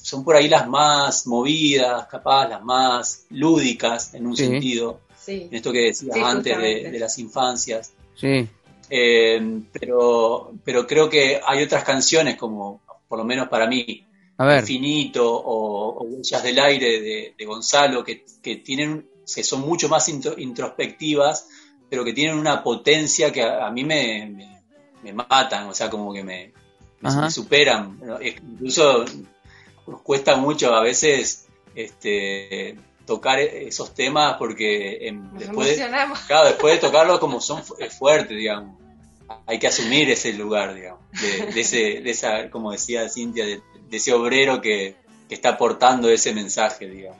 son 0.00 0.24
por 0.24 0.36
ahí 0.36 0.48
las 0.48 0.68
más 0.68 1.26
movidas, 1.26 2.06
capaz, 2.06 2.48
las 2.48 2.62
más 2.62 3.26
lúdicas 3.30 4.14
en 4.14 4.28
un 4.28 4.36
sentido, 4.36 5.00
en 5.26 5.52
esto 5.52 5.72
que 5.72 5.86
decías 5.86 6.16
antes 6.16 6.56
de, 6.56 6.98
las 7.00 7.18
infancias. 7.18 7.92
Sí. 8.14 8.48
Eh, 8.88 9.60
pero, 9.72 10.52
pero 10.64 10.86
creo 10.86 11.10
que 11.10 11.40
hay 11.44 11.64
otras 11.64 11.82
canciones 11.82 12.36
como, 12.36 12.80
por 13.08 13.18
lo 13.18 13.24
menos 13.24 13.48
para 13.48 13.66
mí, 13.66 14.04
Infinito 14.38 15.24
o, 15.34 16.02
Huellas 16.02 16.42
del 16.42 16.58
Aire 16.58 17.32
de, 17.36 17.44
Gonzalo, 17.44 18.04
que, 18.04 18.24
tienen, 18.64 19.08
que 19.34 19.42
son 19.42 19.60
mucho 19.60 19.88
más 19.88 20.08
introspectivas 20.08 21.48
pero 21.88 22.04
que 22.04 22.12
tienen 22.12 22.38
una 22.38 22.62
potencia 22.62 23.32
que 23.32 23.42
a, 23.42 23.70
mí 23.70 23.84
me, 23.84 24.54
me, 25.02 25.12
matan, 25.12 25.68
o 25.68 25.74
sea, 25.74 25.88
como 25.88 26.12
que 26.12 26.24
me, 26.24 26.52
superan. 27.30 28.00
Incluso 28.20 29.04
nos 29.86 30.02
cuesta 30.02 30.36
mucho 30.36 30.74
a 30.74 30.82
veces 30.82 31.46
este, 31.74 32.76
tocar 33.06 33.38
esos 33.38 33.94
temas 33.94 34.36
porque 34.36 35.16
después, 35.34 35.78
de, 35.78 35.86
claro, 36.26 36.48
después 36.48 36.74
de 36.74 36.80
tocarlos 36.80 37.20
como 37.20 37.40
son 37.40 37.62
fuertes, 37.64 38.36
digamos. 38.36 38.76
Hay 39.46 39.58
que 39.58 39.66
asumir 39.66 40.08
ese 40.08 40.32
lugar, 40.34 40.72
digamos, 40.74 41.00
de, 41.20 41.60
ese, 41.60 42.00
de 42.00 42.10
esa, 42.10 42.48
como 42.48 42.70
decía 42.70 43.08
Cintia, 43.08 43.44
de, 43.44 43.60
ese 43.90 44.12
obrero 44.12 44.60
que, 44.60 44.96
que 45.28 45.34
está 45.34 45.50
aportando 45.50 46.08
ese 46.08 46.32
mensaje, 46.32 46.88
digamos. 46.88 47.18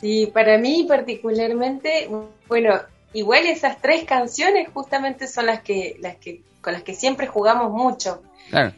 Sí, 0.00 0.30
para 0.32 0.58
mí 0.58 0.84
particularmente, 0.88 2.08
bueno, 2.48 2.80
igual 3.12 3.46
esas 3.46 3.80
tres 3.80 4.04
canciones 4.04 4.68
justamente 4.72 5.26
son 5.26 5.46
las 5.46 5.62
que, 5.62 5.96
las 6.00 6.16
que, 6.16 6.42
con 6.60 6.72
las 6.72 6.82
que 6.82 6.94
siempre 6.94 7.26
jugamos 7.26 7.72
mucho. 7.72 8.22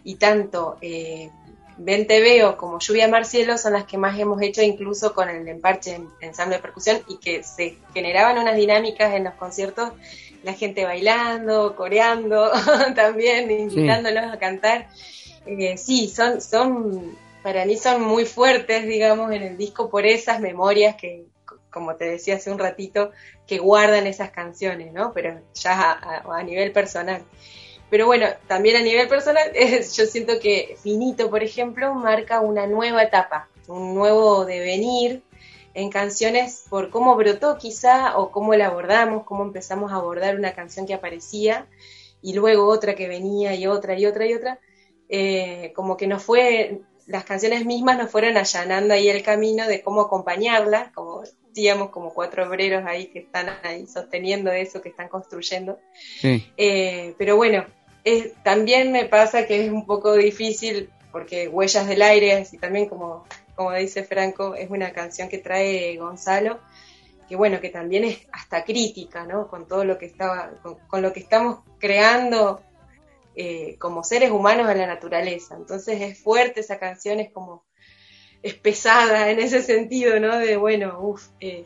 Y 0.04 0.14
tanto 0.14 0.78
eh, 0.80 1.28
Vente 1.76 2.20
Veo 2.20 2.56
como 2.56 2.78
Lluvia 2.78 3.08
Mar 3.08 3.24
Cielo 3.24 3.58
son 3.58 3.72
las 3.72 3.84
que 3.84 3.98
más 3.98 4.18
hemos 4.18 4.40
hecho 4.40 4.62
incluso 4.62 5.12
con 5.12 5.28
el 5.28 5.46
emparche 5.48 5.96
en 5.96 6.08
ensamble 6.20 6.56
de 6.56 6.62
percusión 6.62 7.02
y 7.08 7.18
que 7.18 7.42
se 7.42 7.76
generaban 7.92 8.38
unas 8.38 8.56
dinámicas 8.56 9.12
en 9.14 9.24
los 9.24 9.34
conciertos, 9.34 9.92
la 10.42 10.54
gente 10.54 10.84
bailando, 10.84 11.74
coreando 11.76 12.50
también, 12.94 13.50
invitándolos 13.50 14.32
a 14.32 14.38
cantar. 14.38 14.88
Eh, 15.46 15.76
sí, 15.76 16.08
son, 16.08 16.40
son, 16.40 17.16
para 17.42 17.64
mí 17.64 17.76
son 17.76 18.02
muy 18.02 18.24
fuertes, 18.24 18.86
digamos, 18.86 19.32
en 19.32 19.42
el 19.42 19.56
disco 19.56 19.88
por 19.88 20.04
esas 20.04 20.40
memorias 20.40 20.96
que, 20.96 21.24
como 21.70 21.94
te 21.96 22.06
decía 22.06 22.36
hace 22.36 22.50
un 22.50 22.58
ratito, 22.58 23.12
que 23.46 23.58
guardan 23.58 24.06
esas 24.06 24.30
canciones, 24.30 24.92
¿no? 24.92 25.12
Pero 25.12 25.40
ya 25.54 26.22
a, 26.24 26.42
nivel 26.42 26.72
personal. 26.72 27.22
Pero 27.88 28.06
bueno, 28.06 28.26
también 28.48 28.76
a 28.76 28.82
nivel 28.82 29.08
personal, 29.08 29.52
yo 29.94 30.06
siento 30.06 30.40
que 30.40 30.76
Finito, 30.82 31.30
por 31.30 31.42
ejemplo, 31.42 31.94
marca 31.94 32.40
una 32.40 32.66
nueva 32.66 33.04
etapa, 33.04 33.48
un 33.68 33.94
nuevo 33.94 34.44
devenir 34.44 35.22
en 35.74 35.90
canciones 35.90 36.64
por 36.70 36.90
cómo 36.90 37.14
brotó 37.16 37.58
quizá 37.58 38.16
o 38.16 38.30
cómo 38.30 38.54
la 38.54 38.68
abordamos, 38.68 39.24
cómo 39.24 39.44
empezamos 39.44 39.92
a 39.92 39.96
abordar 39.96 40.36
una 40.36 40.54
canción 40.54 40.86
que 40.86 40.94
aparecía 40.94 41.66
y 42.22 42.32
luego 42.32 42.66
otra 42.66 42.94
que 42.94 43.08
venía 43.08 43.54
y 43.54 43.66
otra 43.66 43.98
y 43.98 44.06
otra 44.06 44.26
y 44.26 44.32
otra, 44.32 44.58
eh, 45.08 45.72
como 45.74 45.96
que 45.96 46.06
nos 46.06 46.22
fue, 46.22 46.80
las 47.06 47.24
canciones 47.24 47.64
mismas 47.64 47.98
nos 47.98 48.10
fueron 48.10 48.36
allanando 48.36 48.94
ahí 48.94 49.08
el 49.08 49.22
camino 49.22 49.66
de 49.66 49.82
cómo 49.82 50.02
acompañarla, 50.02 50.92
como 50.94 51.22
como 51.90 52.12
cuatro 52.12 52.46
obreros 52.46 52.84
ahí 52.86 53.06
que 53.06 53.20
están 53.20 53.48
ahí 53.62 53.86
sosteniendo 53.86 54.50
eso, 54.52 54.82
que 54.82 54.90
están 54.90 55.08
construyendo. 55.08 55.78
Eh, 56.22 57.14
pero 57.16 57.36
bueno, 57.36 57.64
también 58.42 58.92
me 58.92 59.06
pasa 59.06 59.46
que 59.46 59.64
es 59.64 59.72
un 59.72 59.86
poco 59.86 60.14
difícil 60.14 60.90
porque 61.10 61.48
Huellas 61.48 61.86
del 61.88 62.02
Aire, 62.02 62.46
y 62.52 62.58
también 62.58 62.88
como, 62.88 63.24
como 63.54 63.72
dice 63.72 64.04
Franco, 64.04 64.54
es 64.54 64.68
una 64.68 64.92
canción 64.92 65.30
que 65.30 65.38
trae 65.38 65.96
Gonzalo, 65.96 66.60
que 67.26 67.36
bueno, 67.36 67.58
que 67.60 67.70
también 67.70 68.04
es 68.04 68.18
hasta 68.32 68.64
crítica, 68.64 69.24
¿no? 69.24 69.48
Con 69.48 69.66
todo 69.66 69.84
lo 69.84 69.96
que 69.96 70.06
estaba, 70.06 70.50
con, 70.62 71.02
lo 71.02 71.12
que 71.12 71.20
estamos 71.20 71.60
creando 71.78 72.60
eh, 73.36 73.76
como 73.78 74.02
seres 74.02 74.30
humanos 74.30 74.70
en 74.70 74.78
la 74.78 74.86
naturaleza. 74.86 75.56
Entonces 75.56 76.00
es 76.00 76.18
fuerte 76.18 76.60
esa 76.60 76.78
canción, 76.78 77.20
es 77.20 77.30
como 77.30 77.64
es 78.42 78.54
pesada 78.54 79.30
en 79.30 79.40
ese 79.40 79.62
sentido, 79.62 80.18
¿no? 80.20 80.38
De, 80.38 80.56
bueno, 80.56 80.98
uff, 81.00 81.26
eh, 81.40 81.64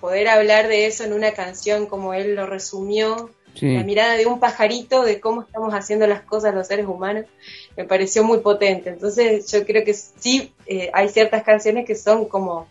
poder 0.00 0.28
hablar 0.28 0.68
de 0.68 0.86
eso 0.86 1.04
en 1.04 1.12
una 1.12 1.32
canción 1.32 1.86
como 1.86 2.14
él 2.14 2.34
lo 2.34 2.46
resumió, 2.46 3.30
la 3.60 3.84
mirada 3.84 4.16
de 4.16 4.24
un 4.24 4.40
pajarito 4.40 5.04
de 5.04 5.20
cómo 5.20 5.42
estamos 5.42 5.74
haciendo 5.74 6.06
las 6.06 6.22
cosas 6.22 6.54
los 6.54 6.66
seres 6.66 6.86
humanos, 6.86 7.26
me 7.76 7.84
pareció 7.84 8.24
muy 8.24 8.38
potente. 8.38 8.88
Entonces 8.88 9.52
yo 9.52 9.66
creo 9.66 9.84
que 9.84 9.92
sí 9.92 10.54
eh, 10.66 10.90
hay 10.94 11.10
ciertas 11.10 11.42
canciones 11.42 11.86
que 11.86 11.94
son 11.94 12.24
como 12.28 12.66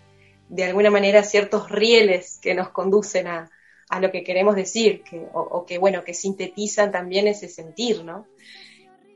de 0.49 0.63
alguna 0.63 0.89
manera 0.89 1.23
ciertos 1.23 1.69
rieles 1.69 2.39
que 2.41 2.55
nos 2.55 2.69
conducen 2.69 3.27
a, 3.27 3.51
a 3.91 3.99
lo 3.99 4.09
que 4.09 4.23
queremos 4.23 4.55
decir, 4.55 5.03
que, 5.03 5.21
o, 5.33 5.65
que 5.65 5.77
bueno, 5.77 6.05
que 6.05 6.13
sintetizan 6.13 6.93
también 6.93 7.27
ese 7.27 7.49
sentir, 7.49 8.05
¿no? 8.05 8.25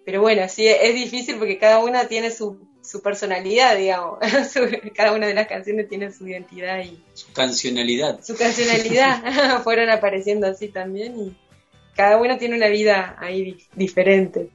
Pero 0.03 0.21
bueno, 0.21 0.47
sí, 0.49 0.67
es 0.67 0.93
difícil 0.93 1.38
porque 1.38 1.57
cada 1.57 1.79
una 1.79 2.09
tiene 2.09 2.29
su, 2.29 2.59
su 2.81 3.01
personalidad, 3.01 3.77
digamos. 3.77 4.19
cada 4.95 5.13
una 5.13 5.27
de 5.27 5.33
las 5.33 5.47
canciones 5.47 5.88
tiene 5.88 6.11
su 6.11 6.27
identidad 6.27 6.83
y... 6.83 7.01
Su 7.13 7.31
cancionalidad. 7.31 8.21
Su 8.21 8.35
cancionalidad. 8.35 9.61
Fueron 9.63 9.89
apareciendo 9.89 10.45
así 10.45 10.67
también 10.67 11.17
y 11.17 11.38
cada 11.95 12.17
una 12.17 12.38
tiene 12.38 12.57
una 12.57 12.67
vida 12.67 13.15
ahí 13.17 13.57
diferente. 13.75 14.49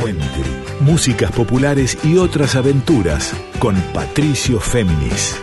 Puente. 0.00 0.24
Músicas 0.80 1.30
populares 1.30 1.98
y 2.02 2.16
otras 2.16 2.56
aventuras 2.56 3.34
con 3.58 3.74
Patricio 3.92 4.58
Féminis. 4.58 5.38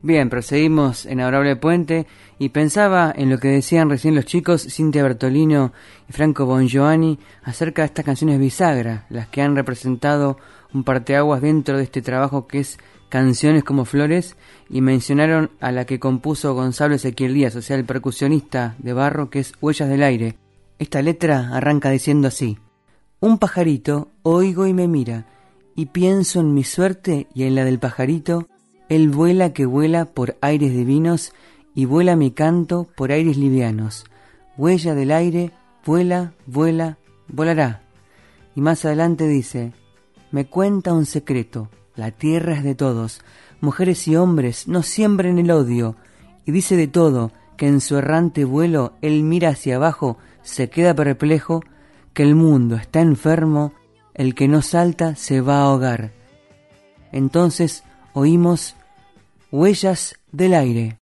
Bien, 0.00 0.30
proseguimos 0.30 1.04
en 1.04 1.20
Adorable 1.20 1.56
Puente 1.56 2.06
y 2.38 2.48
pensaba 2.48 3.12
en 3.14 3.28
lo 3.28 3.38
que 3.38 3.48
decían 3.48 3.90
recién 3.90 4.14
los 4.14 4.24
chicos 4.24 4.62
Cintia 4.62 5.02
Bertolino 5.02 5.74
y 6.08 6.14
Franco 6.14 6.46
Bongiovanni 6.46 7.18
acerca 7.42 7.82
de 7.82 7.86
estas 7.86 8.06
canciones 8.06 8.38
bisagra, 8.38 9.04
las 9.10 9.28
que 9.28 9.42
han 9.42 9.54
representado 9.54 10.38
un 10.72 10.82
parteaguas 10.82 11.42
dentro 11.42 11.76
de 11.76 11.82
este 11.82 12.00
trabajo 12.00 12.46
que 12.46 12.60
es 12.60 12.78
Canciones 13.08 13.64
como 13.64 13.86
Flores 13.86 14.36
y 14.68 14.82
mencionaron 14.82 15.50
a 15.60 15.72
la 15.72 15.86
que 15.86 15.98
compuso 15.98 16.54
Gonzalo 16.54 16.94
Ezequiel 16.94 17.32
Díaz, 17.32 17.56
o 17.56 17.62
sea, 17.62 17.76
el 17.76 17.84
percusionista 17.84 18.74
de 18.78 18.92
barro 18.92 19.30
que 19.30 19.38
es 19.38 19.54
Huellas 19.60 19.88
del 19.88 20.02
Aire. 20.02 20.36
Esta 20.78 21.00
letra 21.00 21.50
arranca 21.52 21.90
diciendo 21.90 22.28
así: 22.28 22.58
Un 23.20 23.38
pajarito 23.38 24.08
oigo 24.22 24.66
y 24.66 24.74
me 24.74 24.88
mira, 24.88 25.26
y 25.74 25.86
pienso 25.86 26.40
en 26.40 26.52
mi 26.52 26.64
suerte 26.64 27.28
y 27.34 27.44
en 27.44 27.54
la 27.54 27.64
del 27.64 27.78
pajarito, 27.78 28.48
él 28.88 29.08
vuela 29.08 29.52
que 29.52 29.64
vuela 29.64 30.04
por 30.06 30.36
aires 30.40 30.72
divinos 30.72 31.32
y 31.74 31.84
vuela 31.84 32.16
mi 32.16 32.30
canto 32.32 32.88
por 32.96 33.12
aires 33.12 33.36
livianos. 33.36 34.04
Huella 34.56 34.94
del 34.94 35.12
aire, 35.12 35.52
vuela, 35.86 36.32
vuela, 36.46 36.98
volará. 37.28 37.82
Y 38.54 38.60
más 38.60 38.84
adelante 38.84 39.28
dice, 39.28 39.72
me 40.30 40.46
cuenta 40.46 40.92
un 40.92 41.06
secreto, 41.06 41.70
la 41.98 42.12
tierra 42.12 42.54
es 42.54 42.62
de 42.62 42.76
todos, 42.76 43.22
mujeres 43.60 44.06
y 44.06 44.14
hombres 44.14 44.68
no 44.68 44.84
siembren 44.84 45.40
el 45.40 45.50
odio, 45.50 45.96
y 46.46 46.52
dice 46.52 46.76
de 46.76 46.86
todo, 46.86 47.32
que 47.56 47.66
en 47.66 47.80
su 47.80 47.96
errante 47.96 48.44
vuelo 48.44 48.92
él 49.02 49.24
mira 49.24 49.48
hacia 49.48 49.76
abajo, 49.76 50.16
se 50.42 50.70
queda 50.70 50.94
perplejo, 50.94 51.64
que 52.14 52.22
el 52.22 52.36
mundo 52.36 52.76
está 52.76 53.00
enfermo, 53.00 53.72
el 54.14 54.36
que 54.36 54.46
no 54.46 54.62
salta 54.62 55.16
se 55.16 55.40
va 55.40 55.56
a 55.56 55.62
ahogar. 55.62 56.12
Entonces 57.10 57.82
oímos 58.12 58.76
huellas 59.50 60.14
del 60.30 60.54
aire. 60.54 60.97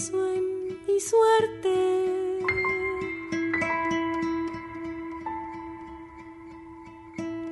en 0.00 0.84
mi 0.86 0.98
suerte. 0.98 1.74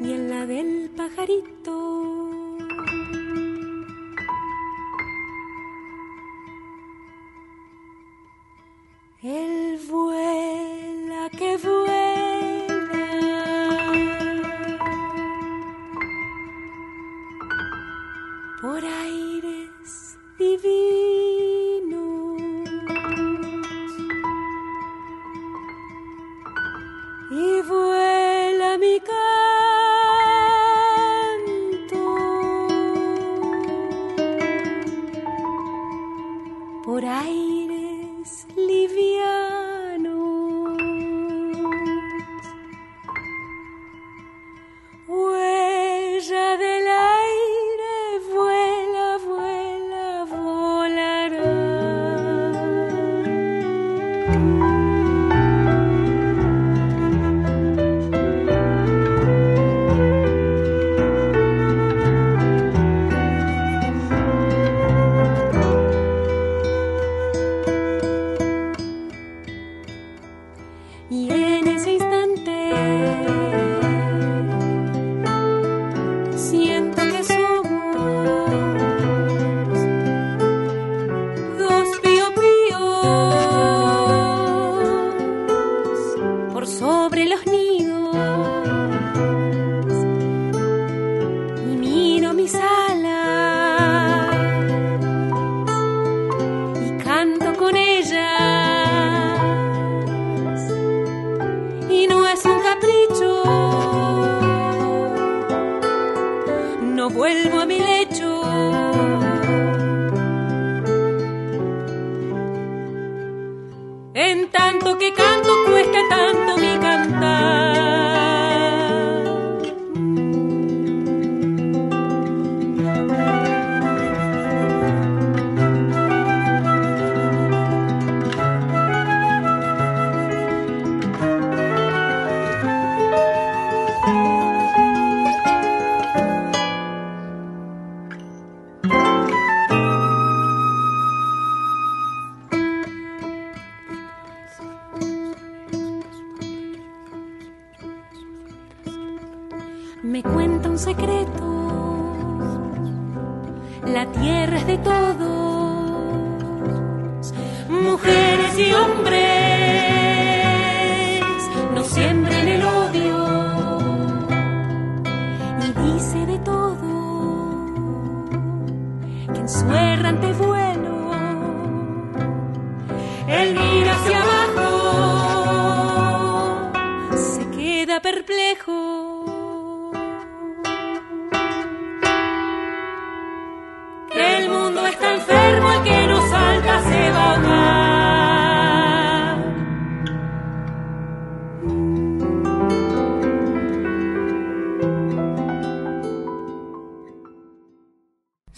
Y 0.01 0.13
en 0.13 0.29
la 0.29 0.47
del 0.47 0.91
pajarito 0.97 1.62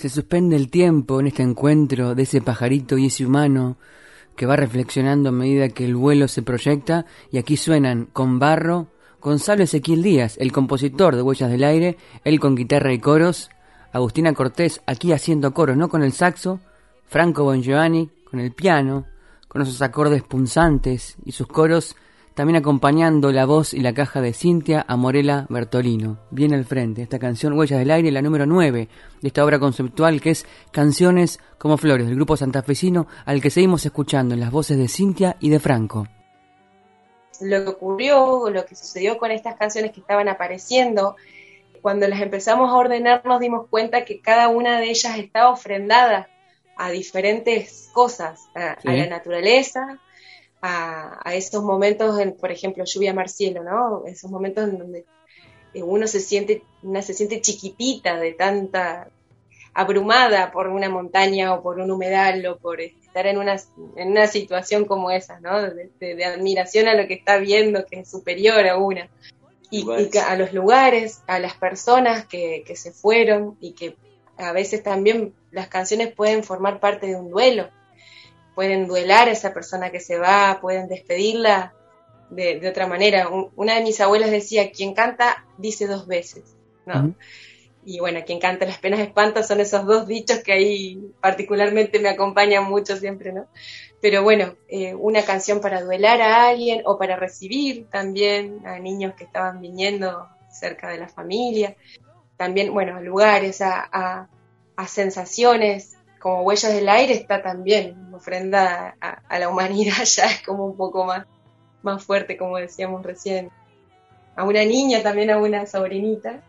Se 0.05 0.11
suspende 0.11 0.55
el 0.55 0.69
tiempo 0.69 1.19
en 1.19 1.29
este 1.29 1.43
encuentro 1.43 2.15
de 2.15 2.25
ese 2.25 2.43
pajarito 2.43 2.99
y 2.99 3.07
ese 3.07 3.25
humano 3.25 3.79
que 4.37 4.45
va 4.45 4.55
reflexionando 4.55 5.31
a 5.31 5.33
medida 5.33 5.71
que 5.71 5.87
el 5.87 5.97
vuelo 5.97 6.29
se 6.29 6.43
proyecta. 6.43 7.07
Y 7.33 7.39
aquí 7.39 7.57
suenan 7.57 8.09
con 8.13 8.39
barro 8.39 8.89
Gonzalo 9.23 9.63
Ezequiel 9.63 10.03
Díaz, 10.03 10.37
el 10.39 10.53
compositor 10.53 11.17
de 11.17 11.23
Huellas 11.23 11.51
del 11.51 11.65
Aire, 11.65 11.97
él 12.23 12.39
con 12.39 12.55
guitarra 12.55 12.93
y 12.93 12.99
coros, 12.99 13.49
Agustina 13.95 14.35
Cortés 14.35 14.83
aquí 14.85 15.11
haciendo 15.11 15.55
coros, 15.55 15.79
no 15.79 15.89
con 15.89 16.03
el 16.03 16.13
saxo, 16.13 16.61
Franco 17.07 17.45
Bongiovanni 17.45 18.11
con 18.31 18.41
el 18.41 18.53
piano, 18.53 19.07
con 19.49 19.63
esos 19.63 19.81
acordes 19.81 20.23
punzantes 20.23 21.17
y 21.25 21.33
sus 21.33 21.47
coros 21.47 21.97
también 22.35 22.57
acompañando 22.57 23.31
la 23.31 23.47
voz 23.47 23.73
y 23.75 23.81
la 23.81 23.95
caja 23.95 24.21
de 24.21 24.33
Cintia 24.33 24.85
Amorela 24.89 25.47
Bertolino. 25.49 26.19
Viene 26.31 26.57
al 26.57 26.65
frente 26.65 27.03
esta 27.03 27.19
canción 27.19 27.53
Huellas 27.53 27.79
del 27.79 27.91
Aire, 27.91 28.11
la 28.11 28.23
número 28.23 28.45
9 28.45 28.89
de 29.23 29.29
esta 29.29 29.45
obra 29.45 29.59
conceptual 29.59 30.21
que 30.21 30.31
es 30.31 30.45
Canciones 30.73 31.39
como 31.59 31.77
Flores 31.77 32.07
del 32.07 32.17
grupo 32.17 32.37
santafesino 32.37 33.07
al 33.25 33.41
que 33.41 33.51
seguimos 33.51 33.87
escuchando 33.87 34.35
en 34.35 34.41
las 34.41 34.51
voces 34.51 34.77
de 34.79 34.89
Cintia 34.89 35.37
y 35.41 35.51
de 35.51 35.61
Franco. 35.61 36.09
Lo 37.41 37.65
que 37.65 37.71
ocurrió, 37.71 38.49
lo 38.51 38.65
que 38.65 38.75
sucedió 38.75 39.17
con 39.19 39.31
estas 39.31 39.57
canciones 39.57 39.93
que 39.93 40.01
estaban 40.01 40.29
apareciendo, 40.29 41.17
cuando 41.83 42.09
las 42.09 42.21
empezamos 42.21 42.71
a 42.71 42.75
ordenar 42.75 43.25
nos 43.25 43.41
dimos 43.41 43.67
cuenta 43.69 44.05
que 44.05 44.21
cada 44.21 44.49
una 44.49 44.81
de 44.81 44.91
ellas 44.91 45.19
estaba 45.19 45.51
ofrendada 45.51 46.29
a 46.77 46.91
diferentes 46.91 47.91
cosas, 47.93 48.41
a, 48.55 48.77
Sí. 48.81 48.89
a 48.89 48.93
la 48.93 49.07
naturaleza, 49.07 50.01
a, 50.67 51.21
a 51.29 51.35
esos 51.35 51.63
momentos, 51.63 52.19
en, 52.19 52.33
por 52.33 52.51
ejemplo, 52.51 52.85
lluvia 52.87 53.13
marcielo, 53.13 53.63
¿no? 53.63 54.05
Esos 54.07 54.31
momentos 54.31 54.65
en 54.69 54.79
donde 54.79 55.05
eh, 55.75 55.83
uno 55.83 56.07
se 56.07 56.21
siente, 56.21 56.63
una 56.83 57.03
se 57.03 57.13
siente 57.13 57.41
chiquitita 57.43 58.19
de 58.19 58.33
tanta 58.33 59.09
abrumada 59.75 60.53
por 60.53 60.69
una 60.69 60.89
montaña 60.89 61.53
o 61.53 61.63
por 61.63 61.79
un 61.81 61.91
humedal 61.91 62.47
o 62.47 62.59
por 62.59 62.81
estar 62.81 63.27
en 63.27 63.39
una, 63.39 63.57
en 63.97 64.11
una 64.13 64.27
situación 64.27 64.85
como 64.85 65.11
esa, 65.11 65.41
¿no? 65.41 65.61
De, 65.63 65.91
de- 66.01 66.15
de 66.15 66.25
admiración 66.25 66.89
a 66.89 66.95
lo 66.95 67.07
que 67.07 67.15
está 67.15 67.39
viendo, 67.39 67.85
que 67.87 68.01
es 68.01 68.11
superior 68.11 68.67
a 68.67 68.77
una. 68.77 69.09
Y, 69.71 69.85
a 70.19 70.37
los 70.37 70.53
lugares, 70.53 71.23
a 71.27 71.41
las 71.41 71.55
personas 71.55 72.27
que, 72.27 72.63
que 72.67 72.77
se 72.77 72.93
fueron 72.93 73.57
y 73.61 73.73
que 73.73 73.97
a 74.37 74.53
veces 74.53 74.83
también 74.85 75.35
las 75.51 75.67
canciones 75.69 76.13
pueden 76.15 76.45
formar 76.45 76.79
parte 76.81 77.07
de 77.09 77.17
un 77.17 77.29
duelo, 77.31 77.69
pueden 78.55 78.87
duelar 78.87 79.29
a 79.29 79.33
esa 79.33 79.53
persona 79.55 79.91
que 79.91 80.01
se 80.01 80.19
va, 80.19 80.59
pueden 80.61 80.89
despedirla 80.89 81.75
de, 82.31 82.61
de 82.61 82.69
otra 82.69 82.87
manera. 82.87 83.29
Un- 83.29 83.51
una 83.57 83.75
de 83.77 83.83
mis 83.83 84.01
abuelas 84.01 84.31
decía, 84.31 84.71
quien 84.73 84.95
canta 84.95 85.47
dice 85.59 85.87
dos 85.87 86.07
veces, 86.07 86.57
¿no? 86.87 87.13
Y 87.87 88.01
bueno, 88.01 88.21
quien 88.25 88.41
canta 88.41 88.65
las 88.65 88.79
penas 88.79 89.01
espanta 89.01 89.43
son 89.43 89.61
esos 89.61 89.85
dos 89.85 90.07
dichos 90.07 90.39
que 90.43 90.53
ahí 90.53 91.13
particularmente 91.21 91.99
me 91.99 92.09
acompañan 92.09 92.65
mucho 92.65 92.97
siempre, 92.97 93.33
¿no? 93.33 93.47
Pero 94.01 94.23
bueno, 94.23 94.57
eh, 94.69 94.95
una 94.95 95.23
canción 95.23 95.61
para 95.61 95.83
duelar 95.83 96.23
a 96.23 96.49
alguien 96.49 96.83
o 96.87 96.99
para 96.99 97.17
recibir 97.17 97.87
también 97.91 98.67
a 98.67 98.79
niños 98.79 99.15
que 99.15 99.25
estaban 99.25 99.61
viniendo 99.61 100.29
cerca 100.51 100.89
de 100.91 100.99
la 100.99 101.09
familia. 101.09 101.77
También, 102.37 102.73
bueno, 102.73 102.97
a 102.97 103.01
lugares, 103.01 103.61
a, 103.61 103.89
a- 103.93 104.29
a 104.77 104.89
sensaciones, 104.89 105.97
como 106.25 106.41
Huellas 106.41 106.73
del 106.73 106.89
Aire 106.89 107.13
está 107.13 107.43
también 107.43 108.09
ofrenda 108.15 108.97
a, 108.99 109.39
la 109.39 109.51
humanidad, 109.51 110.05
ya 110.05 110.25
es 110.25 110.43
como 110.43 110.65
un 110.65 110.75
poco 110.75 111.05
más, 111.05 111.27
más 111.83 112.03
fuerte, 112.03 112.39
como 112.39 112.57
decíamos 112.57 113.03
recién. 113.03 113.51
A 114.35 114.45
una 114.45 114.65
niña, 114.65 115.03
también 115.03 115.31
a 115.31 115.37
una 115.37 115.67
sobrinita. 115.67 116.41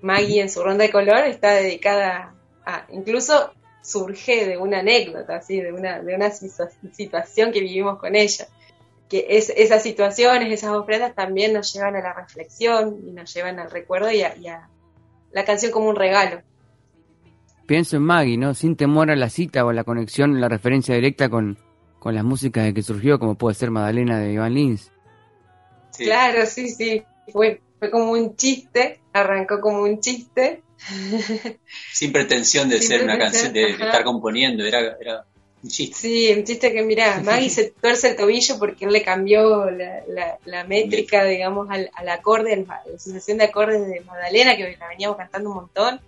Maggie 0.00 0.40
en 0.40 0.48
su 0.48 0.62
ronda 0.62 0.84
de 0.84 0.90
color 0.90 1.26
está 1.26 1.50
dedicada 1.50 2.34
a, 2.64 2.86
incluso 2.92 3.52
surge 3.82 4.46
de 4.46 4.56
una 4.56 4.78
anécdota, 4.78 5.36
así, 5.36 5.60
de 5.60 5.70
una, 5.74 6.00
de 6.00 6.14
una 6.14 6.28
situa- 6.28 6.70
situación 6.90 7.52
que 7.52 7.60
vivimos 7.60 7.98
con 7.98 8.16
ella. 8.16 8.48
Que 9.10 9.26
es, 9.28 9.50
esas 9.50 9.82
situaciones, 9.82 10.50
esas 10.50 10.70
ofrendas 10.70 11.14
también 11.14 11.52
nos 11.52 11.74
llevan 11.74 11.94
a 11.94 12.00
la 12.00 12.14
reflexión 12.14 12.98
y 13.06 13.12
nos 13.12 13.34
llevan 13.34 13.58
al 13.58 13.70
recuerdo 13.70 14.10
y 14.10 14.22
a 14.22 14.70
la 15.30 15.44
canción 15.44 15.72
como 15.72 15.90
un 15.90 15.96
regalo. 15.96 16.40
Pienso 17.70 17.98
en 17.98 18.02
Maggie, 18.02 18.36
¿no? 18.36 18.52
Sin 18.52 18.74
temor 18.74 19.12
a 19.12 19.14
la 19.14 19.30
cita 19.30 19.64
o 19.64 19.68
a 19.68 19.72
la 19.72 19.84
conexión, 19.84 20.40
la 20.40 20.48
referencia 20.48 20.92
directa 20.92 21.28
con, 21.28 21.56
con 22.00 22.16
las 22.16 22.24
músicas 22.24 22.64
de 22.64 22.74
que 22.74 22.82
surgió, 22.82 23.20
como 23.20 23.36
puede 23.36 23.54
ser 23.54 23.70
Madalena 23.70 24.18
de 24.18 24.32
Iván 24.32 24.54
Lins. 24.54 24.90
Sí. 25.92 26.02
Claro, 26.06 26.46
sí, 26.46 26.68
sí. 26.70 27.04
Fue, 27.32 27.62
fue 27.78 27.92
como 27.92 28.10
un 28.10 28.34
chiste, 28.34 28.98
arrancó 29.12 29.60
como 29.60 29.82
un 29.82 30.00
chiste. 30.00 30.64
Sin 31.92 32.10
pretensión 32.12 32.68
de 32.68 32.80
Sin 32.80 32.88
ser 32.88 33.04
una 33.04 33.16
canción, 33.16 33.52
de, 33.52 33.70
estar 33.70 34.02
componiendo, 34.02 34.64
era, 34.64 34.96
era 35.00 35.24
un 35.62 35.70
chiste. 35.70 35.96
Sí, 35.96 36.34
un 36.36 36.42
chiste 36.42 36.72
que 36.72 36.82
mira, 36.82 37.20
Maggie 37.24 37.50
se 37.50 37.70
tuerce 37.70 38.08
el 38.08 38.16
tobillo 38.16 38.58
porque 38.58 38.86
él 38.86 38.92
le 38.92 39.04
cambió 39.04 39.70
la, 39.70 40.02
la- 40.08 40.38
la 40.44 40.64
métrica, 40.64 41.22
digamos, 41.22 41.70
al, 41.70 41.88
al 41.94 42.08
acorde, 42.08 42.52
al- 42.52 42.66
a 42.68 42.82
la 42.90 42.98
sucesión 42.98 43.38
de 43.38 43.44
acordes 43.44 43.86
de 43.86 44.00
Magdalena, 44.00 44.56
que 44.56 44.76
la 44.76 44.88
veníamos 44.88 45.16
cantando 45.16 45.50
un 45.50 45.54
montón. 45.54 46.00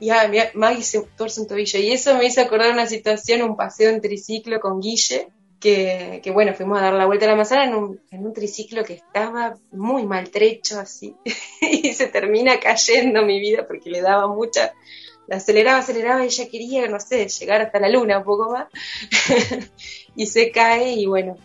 Y 0.00 0.10
ah, 0.10 0.30
Maggie 0.54 0.82
se 0.82 1.02
tuerce 1.16 1.40
un 1.40 1.46
tobillo. 1.46 1.78
Y 1.78 1.92
eso 1.92 2.16
me 2.16 2.26
hizo 2.26 2.40
acordar 2.40 2.72
una 2.72 2.86
situación, 2.86 3.42
un 3.42 3.56
paseo 3.56 3.90
en 3.90 4.00
triciclo 4.00 4.60
con 4.60 4.80
Guille, 4.80 5.28
que, 5.60 6.20
que 6.22 6.30
bueno, 6.30 6.54
fuimos 6.54 6.78
a 6.78 6.82
dar 6.82 6.92
la 6.94 7.06
vuelta 7.06 7.26
a 7.26 7.28
la 7.30 7.36
manzana 7.36 7.64
en 7.64 7.74
un, 7.74 8.00
en 8.10 8.24
un 8.26 8.32
triciclo 8.32 8.84
que 8.84 8.94
estaba 8.94 9.56
muy 9.72 10.04
maltrecho 10.06 10.78
así. 10.78 11.14
y 11.60 11.92
se 11.94 12.06
termina 12.08 12.60
cayendo 12.60 13.24
mi 13.24 13.40
vida 13.40 13.66
porque 13.66 13.90
le 13.90 14.00
daba 14.00 14.28
mucha... 14.28 14.72
La 15.26 15.36
aceleraba, 15.36 15.80
aceleraba 15.80 16.24
y 16.24 16.28
ella 16.28 16.48
quería, 16.50 16.88
no 16.88 16.98
sé, 17.00 17.28
llegar 17.28 17.60
hasta 17.60 17.78
la 17.78 17.90
luna 17.90 18.16
un 18.18 18.24
poco 18.24 18.50
más. 18.50 18.66
y 20.16 20.26
se 20.26 20.50
cae 20.50 20.92
y 20.94 21.04
bueno, 21.06 21.36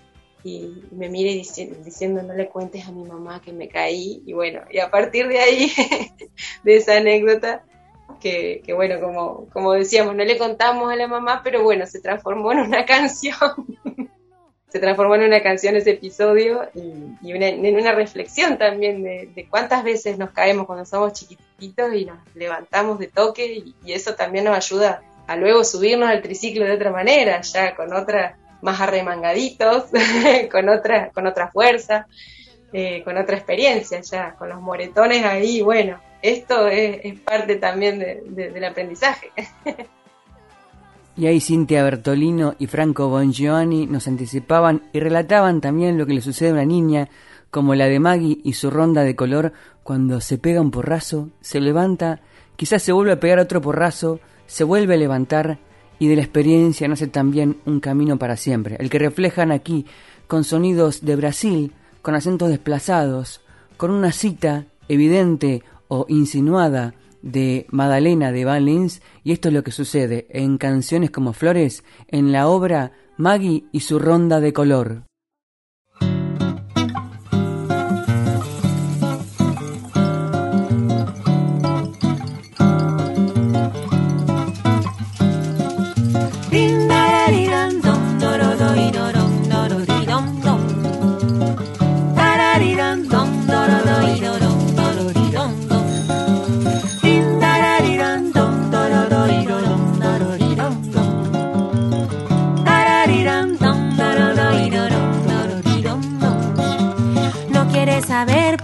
y 0.44 0.70
me 0.92 1.10
mira 1.10 1.32
y 1.32 1.38
dice- 1.38 1.72
diciendo 1.84 2.22
no 2.22 2.34
le 2.34 2.48
cuentes 2.50 2.86
a 2.86 2.92
mi 2.92 3.04
mamá 3.04 3.42
que 3.42 3.54
me 3.54 3.68
caí 3.70 4.24
y 4.26 4.34
bueno, 4.34 4.62
y 4.72 4.80
a 4.80 4.90
partir 4.92 5.28
de 5.28 5.40
ahí, 5.40 5.72
de 6.64 6.76
esa 6.78 6.98
anécdota, 6.98 7.66
que, 8.20 8.64
bueno, 8.74 9.00
como, 9.00 9.50
como 9.50 9.74
decíamos, 9.74 10.16
no 10.16 10.24
le 10.24 10.38
contamos 10.38 10.92
a 10.92 10.96
la 10.96 11.08
mamá, 11.08 11.42
pero 11.44 11.64
bueno, 11.64 11.86
se 11.86 12.02
transformó 12.02 12.52
en 12.52 12.60
una 12.60 12.86
canción. 12.88 13.40
se 14.70 14.80
transformó 14.80 15.16
en 15.16 15.24
una 15.24 15.44
canción 15.44 15.76
ese 15.76 15.92
episodio 15.92 16.70
y, 16.74 17.32
en 17.32 17.76
una 17.76 17.92
reflexión 17.92 18.58
también 18.58 19.04
de, 19.04 19.48
cuántas 19.50 19.84
veces 19.84 20.18
nos 20.18 20.32
caemos 20.32 20.66
cuando 20.66 20.86
somos 20.86 21.14
chiquititos 21.14 21.94
y 21.94 22.06
nos 22.06 22.18
levantamos 22.36 23.00
de 23.00 23.08
toque 23.08 23.54
y, 23.54 23.76
y 23.86 23.94
eso 23.94 24.16
también 24.16 24.46
nos 24.46 24.58
ayuda 24.58 25.04
a 25.28 25.36
luego 25.36 25.64
subirnos 25.64 26.10
al 26.10 26.22
triciclo 26.22 26.66
de 26.66 26.74
otra 26.74 26.92
manera, 26.92 27.42
ya 27.42 27.76
con 27.76 27.94
otra, 27.94 28.38
más 28.64 28.80
arremangaditos, 28.80 29.86
con 30.52 30.70
otra, 30.70 31.12
con 31.12 31.28
otra 31.28 31.50
fuerza, 31.52 32.08
eh, 32.72 33.04
con 33.04 33.18
otra 33.18 33.38
experiencia 33.38 34.02
ya, 34.02 34.34
con 34.36 34.50
los 34.50 34.62
moretones 34.62 35.24
ahí, 35.24 35.62
bueno, 35.62 36.00
esto 36.24 36.68
es, 36.68 37.20
parte 37.20 37.58
también 37.58 38.00
de- 38.00 38.24
de- 38.28 38.50
del 38.52 38.64
aprendizaje. 38.66 39.30
Y 41.16 41.28
ahí 41.28 41.40
Cintia 41.40 41.84
Bertolino 41.84 42.56
y 42.58 42.66
Franco 42.66 43.08
Bongiovanni 43.08 43.86
nos 43.86 44.08
anticipaban 44.08 44.82
y 44.94 45.00
relataban 45.00 45.62
también 45.62 45.96
lo 45.98 46.08
que 46.08 46.16
le 46.16 46.22
sucede 46.22 46.50
a 46.50 46.54
una 46.54 46.66
niña, 46.66 47.08
como 47.52 47.76
la 47.76 47.86
de 47.86 48.00
Maggie 48.00 48.40
y 48.44 48.54
su 48.54 48.72
ronda 48.72 49.04
de 49.04 49.16
color, 49.16 49.54
cuando 49.84 50.22
se 50.22 50.40
pega 50.40 50.60
un 50.60 50.72
porrazo, 50.72 51.30
se 51.40 51.60
levanta, 51.62 52.22
quizás 52.56 52.82
se 52.82 52.94
vuelve 52.94 53.12
a 53.12 53.20
pegar 53.20 53.38
otro 53.38 53.62
porrazo, 53.62 54.22
se 54.48 54.64
vuelve 54.64 54.96
a 54.96 54.98
levantar 54.98 55.60
y 56.00 56.08
de 56.08 56.16
la 56.16 56.24
experiencia 56.24 56.88
nace 56.88 57.06
también 57.06 57.58
un 57.68 57.80
camino 57.80 58.18
para 58.18 58.36
siempre, 58.36 58.76
el 58.80 58.90
que 58.90 58.98
reflejan 58.98 59.52
aquí 59.52 59.86
con 60.26 60.44
sonidos 60.44 61.06
de 61.06 61.16
Brasil, 61.16 61.74
con 62.02 62.16
acentos 62.16 62.50
desplazados, 62.50 63.42
con 63.78 63.92
una 63.92 64.12
cita 64.12 64.66
evidente 64.88 65.62
o 65.88 66.06
insinuada 66.10 66.96
de 67.22 67.66
Madalena 67.70 68.32
de 68.32 68.46
Van 68.46 68.66
Lins 68.66 69.02
y 69.24 69.32
esto 69.32 69.48
es 69.48 69.54
lo 69.54 69.64
que 69.64 69.72
sucede 69.72 70.28
en 70.30 70.58
canciones 70.58 71.12
como 71.12 71.34
Flores 71.34 71.84
en 72.08 72.32
la 72.32 72.48
obra 72.48 72.92
Maggie 73.18 73.66
y 73.72 73.80
su 73.82 74.00
ronda 74.00 74.40
de 74.40 74.54
color. 74.54 75.04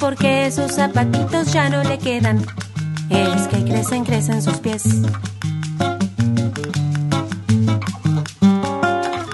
Porque 0.09 0.51
sus 0.51 0.71
zapatitos 0.71 1.53
ya 1.53 1.69
no 1.69 1.83
le 1.83 1.99
quedan. 1.99 2.43
Es 3.11 3.47
que 3.47 3.63
crecen, 3.63 4.03
crecen 4.03 4.41
sus 4.41 4.57
pies. 4.57 5.03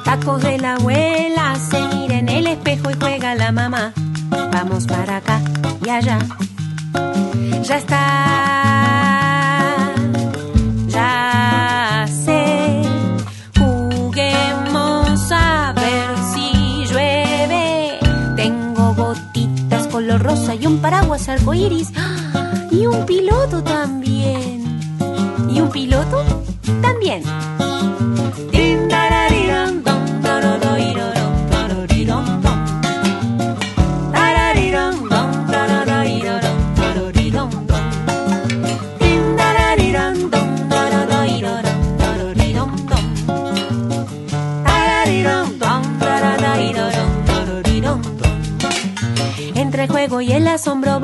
Tacos 0.04 0.44
de 0.44 0.58
la 0.58 0.74
abuela, 0.74 1.56
se 1.56 1.80
mira 1.96 2.18
en 2.18 2.28
el 2.28 2.48
espejo 2.48 2.92
y 2.92 2.96
juega 3.00 3.36
la 3.36 3.54
mamá. 3.54 3.94
Vamos 4.52 4.86
para 4.86 5.18
acá 5.18 5.40
y 5.82 5.90
allá. 5.90 6.20
Ya 7.64 7.78
está. 7.78 8.65
Un 20.68 20.80
paraguas 20.80 21.30
arcoíris. 21.30 21.90
Y 22.72 22.86
un 22.88 23.06
piloto 23.06 23.64
también. 23.64 24.64
¿Y 25.50 25.62
un 25.62 25.70
piloto? 25.70 26.24
También. 26.82 27.24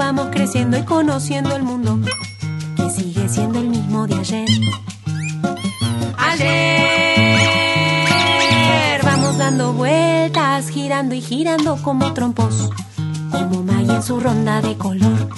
Vamos 0.02 0.30
creciendo 0.32 0.78
y 0.80 0.84
conociendo 0.84 1.56
el 1.56 1.62
mundo 1.62 2.00
que 2.76 2.90
sigue 2.90 3.30
siendo 3.30 3.60
el 3.60 3.70
mismo 3.70 4.08
de 4.08 4.16
ayer. 4.16 4.50
Ayer 6.18 7.40
vamos 9.04 9.38
dando 9.38 9.74
vueltas, 9.74 10.70
girando 10.70 11.14
y 11.14 11.22
girando 11.22 11.78
como 11.84 12.14
trompos, 12.14 12.72
como 13.32 13.62
Maya 13.62 13.98
en 13.98 14.04
su 14.04 14.20
ronda 14.20 14.60
de 14.60 14.76
color. 14.76 15.30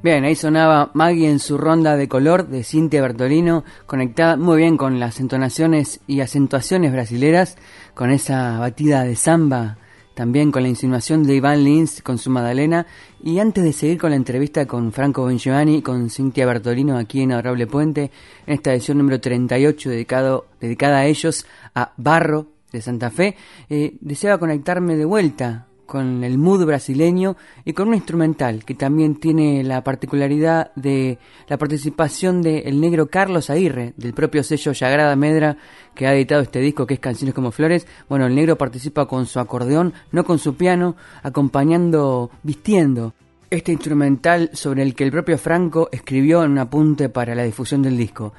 Bien, 0.00 0.24
ahí 0.24 0.36
sonaba 0.36 0.92
Maggie 0.94 1.28
en 1.28 1.40
su 1.40 1.58
ronda 1.58 1.96
de 1.96 2.08
color 2.08 2.46
de 2.46 2.62
Cintia 2.62 3.02
Bertolino, 3.02 3.64
conectada 3.84 4.36
muy 4.36 4.58
bien 4.58 4.76
con 4.76 5.00
las 5.00 5.18
entonaciones 5.18 5.98
y 6.06 6.20
acentuaciones 6.20 6.92
brasileras, 6.92 7.56
con 7.94 8.12
esa 8.12 8.60
batida 8.60 9.02
de 9.02 9.16
samba, 9.16 9.76
también 10.14 10.52
con 10.52 10.62
la 10.62 10.68
insinuación 10.68 11.24
de 11.24 11.34
Iván 11.34 11.64
Lins 11.64 12.00
con 12.02 12.16
su 12.16 12.30
Madalena. 12.30 12.86
Y 13.24 13.40
antes 13.40 13.64
de 13.64 13.72
seguir 13.72 13.98
con 13.98 14.10
la 14.10 14.16
entrevista 14.16 14.66
con 14.66 14.92
Franco 14.92 15.24
Bengiovanni, 15.24 15.82
con 15.82 16.10
Cintia 16.10 16.46
Bertolino 16.46 16.96
aquí 16.96 17.22
en 17.22 17.32
Adorable 17.32 17.66
Puente, 17.66 18.12
en 18.46 18.54
esta 18.54 18.72
edición 18.72 18.98
número 18.98 19.20
38 19.20 19.90
dedicado, 19.90 20.46
dedicada 20.60 20.98
a 20.98 21.06
ellos, 21.06 21.44
a 21.74 21.92
Barro 21.96 22.46
de 22.70 22.82
Santa 22.82 23.10
Fe, 23.10 23.34
eh, 23.68 23.96
deseaba 24.00 24.38
conectarme 24.38 24.94
de 24.94 25.04
vuelta 25.04 25.67
con 25.88 26.22
el 26.22 26.36
mood 26.36 26.66
brasileño 26.66 27.36
y 27.64 27.72
con 27.72 27.88
un 27.88 27.94
instrumental 27.94 28.62
que 28.66 28.74
también 28.74 29.16
tiene 29.16 29.64
la 29.64 29.82
particularidad 29.82 30.70
de 30.76 31.18
la 31.48 31.56
participación 31.56 32.42
del 32.42 32.78
negro 32.78 33.06
Carlos 33.08 33.48
Aguirre, 33.48 33.94
del 33.96 34.12
propio 34.12 34.42
sello 34.42 34.74
Sagrada 34.74 35.16
Medra, 35.16 35.56
que 35.94 36.06
ha 36.06 36.14
editado 36.14 36.42
este 36.42 36.60
disco 36.60 36.86
que 36.86 36.94
es 36.94 37.00
Canciones 37.00 37.34
como 37.34 37.52
Flores. 37.52 37.86
Bueno, 38.06 38.26
el 38.26 38.34
negro 38.34 38.58
participa 38.58 39.06
con 39.06 39.24
su 39.24 39.40
acordeón, 39.40 39.94
no 40.12 40.24
con 40.24 40.38
su 40.38 40.56
piano, 40.56 40.94
acompañando, 41.22 42.30
vistiendo 42.42 43.14
este 43.48 43.72
instrumental 43.72 44.50
sobre 44.52 44.82
el 44.82 44.94
que 44.94 45.04
el 45.04 45.10
propio 45.10 45.38
Franco 45.38 45.88
escribió 45.90 46.44
en 46.44 46.52
un 46.52 46.58
apunte 46.58 47.08
para 47.08 47.34
la 47.34 47.44
difusión 47.44 47.82
del 47.82 47.96
disco. 47.96 48.34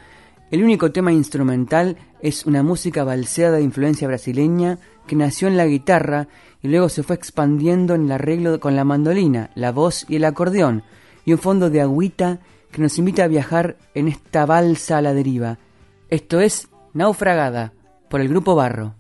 El 0.52 0.64
único 0.64 0.92
tema 0.92 1.12
instrumental 1.12 1.98
es 2.22 2.46
una 2.46 2.62
música 2.62 3.04
balseada 3.04 3.58
de 3.58 3.64
influencia 3.64 4.08
brasileña 4.08 4.78
que 5.08 5.16
nació 5.16 5.48
en 5.48 5.58
la 5.58 5.66
guitarra 5.66 6.28
y 6.62 6.68
luego 6.68 6.90
se 6.90 7.04
fue 7.04 7.16
expandiendo 7.16 7.96
en 7.96 8.06
el 8.06 8.12
arreglo 8.12 8.60
con 8.60 8.76
la 8.76 8.84
mandolina, 8.84 9.52
la 9.56 9.72
voz 9.72 10.06
y 10.10 10.18
el 10.18 10.26
acordeón, 10.26 10.84
y 11.26 11.34
un 11.34 11.40
fondo 11.40 11.70
de 11.70 11.82
agüita 11.82 12.40
que 12.72 12.82
nos 12.82 12.98
invita 12.98 13.24
a 13.24 13.28
viajar 13.28 13.78
en 13.94 14.08
esta 14.08 14.46
balsa 14.46 14.98
a 14.98 15.02
la 15.02 15.14
deriva. 15.14 15.58
Esto 16.10 16.40
es 16.40 16.70
Naufragada, 16.94 17.74
por 18.10 18.22
el 18.22 18.30
grupo 18.30 18.56
Barro. 18.56 18.99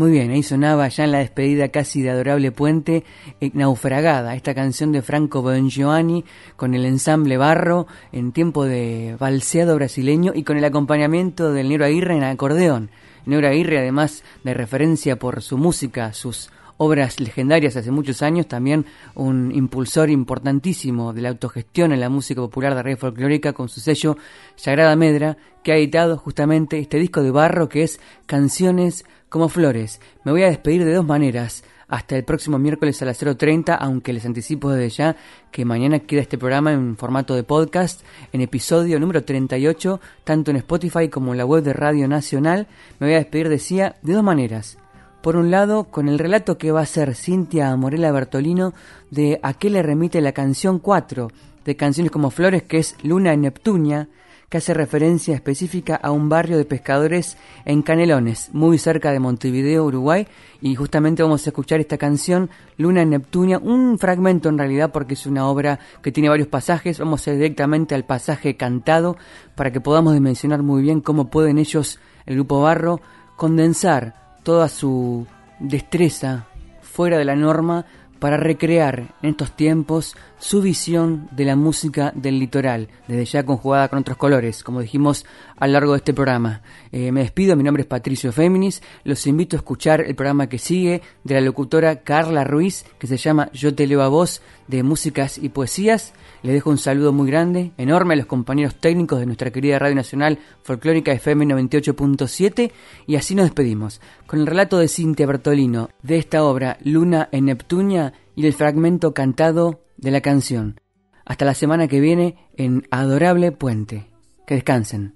Muy 0.00 0.12
bien, 0.12 0.30
ahí 0.30 0.42
sonaba 0.42 0.88
ya 0.88 1.04
en 1.04 1.12
la 1.12 1.18
despedida 1.18 1.68
casi 1.68 2.00
de 2.00 2.08
Adorable 2.08 2.52
Puente, 2.52 3.04
eh, 3.38 3.50
Naufragada, 3.52 4.34
esta 4.34 4.54
canción 4.54 4.92
de 4.92 5.02
Franco 5.02 5.42
Bongiovanni 5.42 6.24
con 6.56 6.72
el 6.72 6.86
ensamble 6.86 7.36
Barro 7.36 7.86
en 8.10 8.32
tiempo 8.32 8.64
de 8.64 9.18
balseado 9.20 9.74
brasileño 9.74 10.32
y 10.34 10.42
con 10.42 10.56
el 10.56 10.64
acompañamiento 10.64 11.52
del 11.52 11.68
Negro 11.68 11.84
Aguirre 11.84 12.16
en 12.16 12.24
acordeón. 12.24 12.90
Negro 13.26 13.48
Aguirre, 13.48 13.80
además 13.80 14.24
de 14.42 14.54
referencia 14.54 15.16
por 15.16 15.42
su 15.42 15.58
música, 15.58 16.14
sus 16.14 16.50
obras 16.82 17.20
legendarias 17.20 17.76
hace 17.76 17.90
muchos 17.90 18.22
años, 18.22 18.48
también 18.48 18.86
un 19.14 19.52
impulsor 19.54 20.08
importantísimo 20.08 21.12
de 21.12 21.20
la 21.20 21.28
autogestión 21.28 21.92
en 21.92 22.00
la 22.00 22.08
música 22.08 22.40
popular 22.40 22.74
de 22.74 22.82
red 22.82 22.96
folclórica 22.96 23.52
con 23.52 23.68
su 23.68 23.80
sello 23.80 24.16
Sagrada 24.56 24.96
Medra, 24.96 25.36
que 25.62 25.72
ha 25.72 25.76
editado 25.76 26.16
justamente 26.16 26.78
este 26.78 26.96
disco 26.96 27.22
de 27.22 27.32
barro 27.32 27.68
que 27.68 27.82
es 27.82 28.00
Canciones 28.24 29.04
como 29.28 29.50
Flores. 29.50 30.00
Me 30.24 30.32
voy 30.32 30.42
a 30.42 30.48
despedir 30.48 30.86
de 30.86 30.94
dos 30.94 31.04
maneras. 31.04 31.64
Hasta 31.86 32.16
el 32.16 32.24
próximo 32.24 32.58
miércoles 32.58 33.02
a 33.02 33.04
las 33.04 33.20
0.30, 33.22 33.76
aunque 33.78 34.14
les 34.14 34.24
anticipo 34.24 34.70
desde 34.70 34.88
ya 34.88 35.16
que 35.50 35.66
mañana 35.66 35.98
queda 35.98 36.22
este 36.22 36.38
programa 36.38 36.72
en 36.72 36.96
formato 36.96 37.34
de 37.34 37.42
podcast, 37.42 38.02
en 38.32 38.40
episodio 38.40 38.98
número 38.98 39.22
38, 39.22 40.00
tanto 40.24 40.50
en 40.50 40.56
Spotify 40.58 41.10
como 41.10 41.32
en 41.32 41.38
la 41.38 41.44
web 41.44 41.62
de 41.62 41.74
Radio 41.74 42.08
Nacional. 42.08 42.68
Me 43.00 43.08
voy 43.08 43.14
a 43.16 43.18
despedir, 43.18 43.50
decía, 43.50 43.96
de 44.00 44.14
dos 44.14 44.22
maneras. 44.24 44.79
Por 45.22 45.36
un 45.36 45.50
lado, 45.50 45.84
con 45.84 46.08
el 46.08 46.18
relato 46.18 46.56
que 46.56 46.72
va 46.72 46.80
a 46.80 46.84
hacer 46.84 47.14
Cintia 47.14 47.76
Morela 47.76 48.10
Bertolino 48.10 48.72
de 49.10 49.38
a 49.42 49.52
qué 49.52 49.68
le 49.68 49.82
remite 49.82 50.22
la 50.22 50.32
canción 50.32 50.78
4 50.78 51.28
de 51.62 51.76
Canciones 51.76 52.10
como 52.10 52.30
Flores, 52.30 52.62
que 52.62 52.78
es 52.78 52.96
Luna 53.02 53.34
en 53.34 53.42
Neptunia, 53.42 54.08
que 54.48 54.56
hace 54.56 54.72
referencia 54.72 55.34
específica 55.34 55.94
a 55.94 56.10
un 56.10 56.30
barrio 56.30 56.56
de 56.56 56.64
pescadores 56.64 57.36
en 57.66 57.82
Canelones, 57.82 58.48
muy 58.54 58.78
cerca 58.78 59.12
de 59.12 59.20
Montevideo, 59.20 59.84
Uruguay, 59.84 60.26
y 60.62 60.74
justamente 60.74 61.22
vamos 61.22 61.46
a 61.46 61.50
escuchar 61.50 61.80
esta 61.80 61.98
canción, 61.98 62.48
Luna 62.78 63.02
en 63.02 63.10
Neptunia, 63.10 63.58
un 63.58 63.98
fragmento 63.98 64.48
en 64.48 64.56
realidad 64.56 64.90
porque 64.90 65.14
es 65.14 65.26
una 65.26 65.46
obra 65.46 65.80
que 66.02 66.12
tiene 66.12 66.30
varios 66.30 66.48
pasajes, 66.48 66.98
vamos 66.98 67.26
a 67.26 67.32
ir 67.32 67.36
directamente 67.36 67.94
al 67.94 68.06
pasaje 68.06 68.56
cantado 68.56 69.18
para 69.54 69.70
que 69.70 69.82
podamos 69.82 70.14
dimensionar 70.14 70.62
muy 70.62 70.80
bien 70.80 71.02
cómo 71.02 71.28
pueden 71.28 71.58
ellos, 71.58 72.00
el 72.24 72.36
grupo 72.36 72.62
Barro, 72.62 73.02
condensar 73.36 74.19
toda 74.42 74.68
su 74.68 75.26
destreza 75.58 76.46
fuera 76.80 77.18
de 77.18 77.24
la 77.24 77.36
norma 77.36 77.86
para 78.18 78.36
recrear 78.36 79.14
en 79.22 79.30
estos 79.30 79.52
tiempos 79.56 80.16
su 80.40 80.62
visión 80.62 81.28
de 81.30 81.44
la 81.44 81.54
música 81.54 82.12
del 82.16 82.38
litoral, 82.38 82.88
desde 83.06 83.24
ya 83.26 83.44
conjugada 83.44 83.88
con 83.88 84.00
otros 84.00 84.16
colores, 84.16 84.64
como 84.64 84.80
dijimos 84.80 85.26
a 85.56 85.66
lo 85.66 85.74
largo 85.74 85.92
de 85.92 85.98
este 85.98 86.14
programa. 86.14 86.62
Eh, 86.90 87.12
me 87.12 87.20
despido, 87.20 87.54
mi 87.56 87.62
nombre 87.62 87.82
es 87.82 87.86
Patricio 87.86 88.32
Féminis, 88.32 88.82
los 89.04 89.26
invito 89.26 89.54
a 89.54 89.58
escuchar 89.58 90.00
el 90.00 90.14
programa 90.14 90.48
que 90.48 90.58
sigue 90.58 91.02
de 91.24 91.34
la 91.34 91.42
locutora 91.42 92.02
Carla 92.02 92.42
Ruiz, 92.42 92.86
que 92.98 93.06
se 93.06 93.18
llama 93.18 93.50
Yo 93.52 93.74
te 93.74 93.86
leo 93.86 94.00
a 94.02 94.08
voz, 94.08 94.40
de 94.66 94.82
músicas 94.82 95.36
y 95.36 95.48
poesías. 95.50 96.14
Les 96.42 96.54
dejo 96.54 96.70
un 96.70 96.78
saludo 96.78 97.12
muy 97.12 97.28
grande, 97.28 97.72
enorme 97.76 98.14
a 98.14 98.16
los 98.16 98.26
compañeros 98.26 98.76
técnicos 98.76 99.18
de 99.20 99.26
nuestra 99.26 99.50
querida 99.50 99.78
Radio 99.78 99.96
Nacional 99.96 100.38
Folclórica 100.62 101.12
FM 101.12 101.44
98.7 101.46 102.70
y 103.06 103.16
así 103.16 103.34
nos 103.34 103.46
despedimos, 103.46 104.00
con 104.26 104.40
el 104.40 104.46
relato 104.46 104.78
de 104.78 104.88
Cintia 104.88 105.26
Bertolino 105.26 105.90
de 106.02 106.16
esta 106.16 106.44
obra 106.44 106.78
Luna 106.82 107.28
en 107.32 107.46
Neptunia 107.46 108.14
y 108.40 108.46
el 108.46 108.54
fragmento 108.54 109.12
cantado 109.12 109.84
de 109.98 110.10
la 110.10 110.22
canción. 110.22 110.80
Hasta 111.26 111.44
la 111.44 111.52
semana 111.52 111.88
que 111.88 112.00
viene 112.00 112.48
en 112.56 112.86
Adorable 112.90 113.52
Puente. 113.52 114.10
Que 114.46 114.54
descansen. 114.54 115.14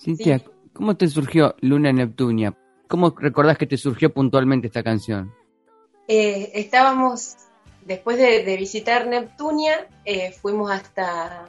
Cintia, 0.00 0.42
¿cómo 0.72 0.96
te 0.96 1.08
surgió 1.08 1.54
Luna 1.60 1.90
en 1.90 1.96
Neptunia? 1.96 2.56
¿Cómo 2.88 3.14
recordás 3.18 3.58
que 3.58 3.66
te 3.66 3.76
surgió 3.76 4.14
puntualmente 4.14 4.68
esta 4.68 4.82
canción? 4.82 5.34
Eh, 6.08 6.52
estábamos, 6.54 7.36
después 7.84 8.16
de, 8.16 8.44
de 8.44 8.56
visitar 8.56 9.06
Neptunia, 9.06 9.86
eh, 10.06 10.32
fuimos 10.32 10.70
hasta 10.70 11.48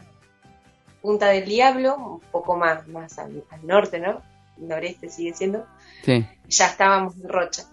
Punta 1.02 1.28
del 1.28 1.46
Diablo, 1.46 1.96
un 1.96 2.20
poco 2.20 2.58
más, 2.58 2.86
más 2.90 3.18
al, 3.20 3.46
al 3.52 3.66
norte, 3.66 4.00
¿no? 4.00 4.22
Noreste 4.58 5.08
sigue 5.08 5.34
siendo. 5.34 5.66
Sí. 6.04 6.28
Ya 6.50 6.66
estábamos 6.66 7.16
en 7.16 7.30
Rocha. 7.30 7.64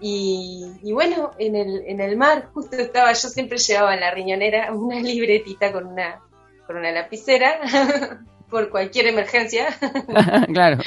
Y, 0.00 0.64
y 0.82 0.92
bueno, 0.92 1.30
en 1.38 1.56
el, 1.56 1.84
en 1.86 2.00
el 2.00 2.16
mar 2.16 2.50
justo 2.52 2.76
estaba, 2.76 3.12
yo 3.12 3.28
siempre 3.28 3.58
llevaba 3.58 3.94
en 3.94 4.00
la 4.00 4.10
riñonera 4.10 4.72
una 4.72 5.00
libretita 5.00 5.72
con 5.72 5.86
una, 5.86 6.20
con 6.66 6.76
una 6.76 6.92
lapicera 6.92 7.60
por 8.50 8.68
cualquier 8.68 9.06
emergencia. 9.06 9.68
claro. 10.52 10.82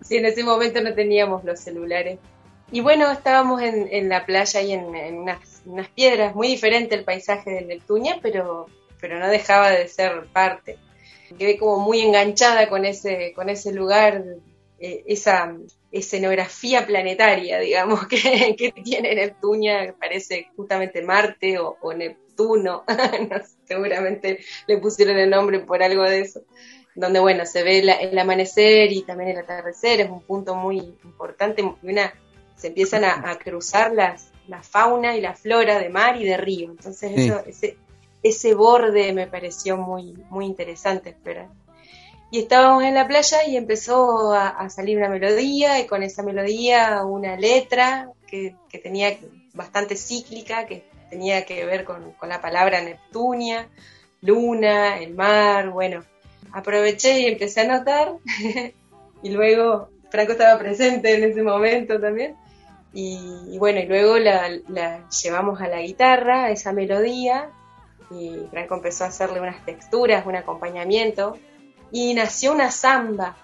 si 0.00 0.16
en 0.16 0.26
ese 0.26 0.42
momento 0.44 0.80
no 0.80 0.94
teníamos 0.94 1.44
los 1.44 1.60
celulares. 1.60 2.18
Y 2.72 2.80
bueno, 2.80 3.10
estábamos 3.10 3.60
en, 3.62 3.88
en 3.90 4.08
la 4.08 4.24
playa 4.24 4.62
y 4.62 4.72
en, 4.72 4.94
en 4.94 5.18
unas, 5.18 5.62
unas 5.66 5.88
piedras, 5.88 6.34
muy 6.34 6.48
diferente 6.48 6.94
el 6.94 7.04
paisaje 7.04 7.50
de 7.50 7.62
Neptunia, 7.62 8.18
pero, 8.22 8.66
pero 9.00 9.18
no 9.18 9.28
dejaba 9.28 9.70
de 9.70 9.86
ser 9.88 10.26
parte. 10.32 10.78
Quedé 11.38 11.58
como 11.58 11.80
muy 11.80 12.00
enganchada 12.00 12.68
con 12.68 12.84
ese, 12.84 13.32
con 13.34 13.50
ese 13.50 13.72
lugar, 13.72 14.24
eh, 14.78 15.04
esa 15.06 15.54
escenografía 15.98 16.86
planetaria, 16.86 17.58
digamos, 17.58 18.06
que, 18.08 18.54
que 18.56 18.72
tiene 18.82 19.14
Neptunia, 19.14 19.86
que 19.86 19.92
parece 19.94 20.48
justamente 20.56 21.02
Marte 21.02 21.58
o, 21.58 21.76
o 21.80 21.92
Neptuno, 21.94 22.84
no 23.30 23.36
seguramente 23.66 24.38
le 24.66 24.78
pusieron 24.78 25.16
el 25.18 25.30
nombre 25.30 25.60
por 25.60 25.82
algo 25.82 26.02
de 26.02 26.20
eso, 26.20 26.42
donde 26.94 27.20
bueno, 27.20 27.46
se 27.46 27.62
ve 27.62 27.82
la- 27.82 27.94
el 27.94 28.18
amanecer 28.18 28.92
y 28.92 29.02
también 29.02 29.30
el 29.30 29.38
atardecer, 29.38 30.00
es 30.00 30.10
un 30.10 30.22
punto 30.22 30.54
muy 30.54 30.78
importante, 31.04 31.62
y 31.62 31.88
una, 31.88 32.12
se 32.56 32.68
empiezan 32.68 33.04
a, 33.04 33.30
a 33.30 33.38
cruzar 33.38 33.92
las, 33.92 34.30
la 34.48 34.62
fauna 34.62 35.16
y 35.16 35.20
la 35.20 35.34
flora 35.34 35.78
de 35.78 35.88
mar 35.88 36.20
y 36.20 36.24
de 36.24 36.36
río, 36.36 36.70
entonces 36.70 37.12
Sí. 37.14 37.26
eso, 37.28 37.42
ese, 37.46 37.76
ese 38.22 38.54
borde 38.54 39.12
me 39.12 39.26
pareció 39.26 39.76
muy, 39.76 40.14
muy 40.30 40.46
interesante 40.46 41.10
esperar. 41.10 41.48
Y 42.34 42.40
estábamos 42.40 42.82
en 42.82 42.94
la 42.94 43.06
playa 43.06 43.46
y 43.46 43.56
empezó 43.56 44.32
a, 44.32 44.68
salir 44.68 44.98
una 44.98 45.08
melodía 45.08 45.78
y 45.78 45.86
con 45.86 46.02
esa 46.02 46.24
melodía 46.24 47.04
una 47.04 47.36
letra 47.36 48.10
que, 48.26 48.56
que 48.68 48.78
tenía 48.78 49.16
bastante 49.52 49.94
cíclica, 49.94 50.66
que 50.66 50.82
tenía 51.10 51.46
que 51.46 51.64
ver 51.64 51.84
con, 51.84 52.10
con 52.14 52.28
la 52.28 52.40
palabra 52.40 52.82
Neptunia, 52.82 53.68
luna, 54.20 54.98
el 54.98 55.14
mar, 55.14 55.70
bueno. 55.70 56.02
Aproveché 56.52 57.20
y 57.20 57.26
empecé 57.26 57.60
a 57.60 57.78
notar 57.78 58.14
y 59.22 59.30
luego 59.30 59.90
Franco 60.10 60.32
estaba 60.32 60.58
presente 60.58 61.14
en 61.14 61.30
ese 61.30 61.40
momento 61.40 62.00
también. 62.00 62.34
Y, 62.92 63.16
y 63.48 63.58
bueno, 63.58 63.78
y 63.78 63.86
luego 63.86 64.18
la, 64.18 64.50
la 64.66 65.08
llevamos 65.08 65.60
a 65.60 65.68
la 65.68 65.82
guitarra, 65.82 66.50
esa 66.50 66.72
melodía, 66.72 67.52
y 68.10 68.40
Franco 68.50 68.74
empezó 68.74 69.04
a 69.04 69.06
hacerle 69.06 69.40
unas 69.40 69.64
texturas, 69.64 70.26
un 70.26 70.34
acompañamiento, 70.34 71.38
y 71.94 72.12
nació 72.12 72.50
una 72.52 72.70
samba. 72.72 73.36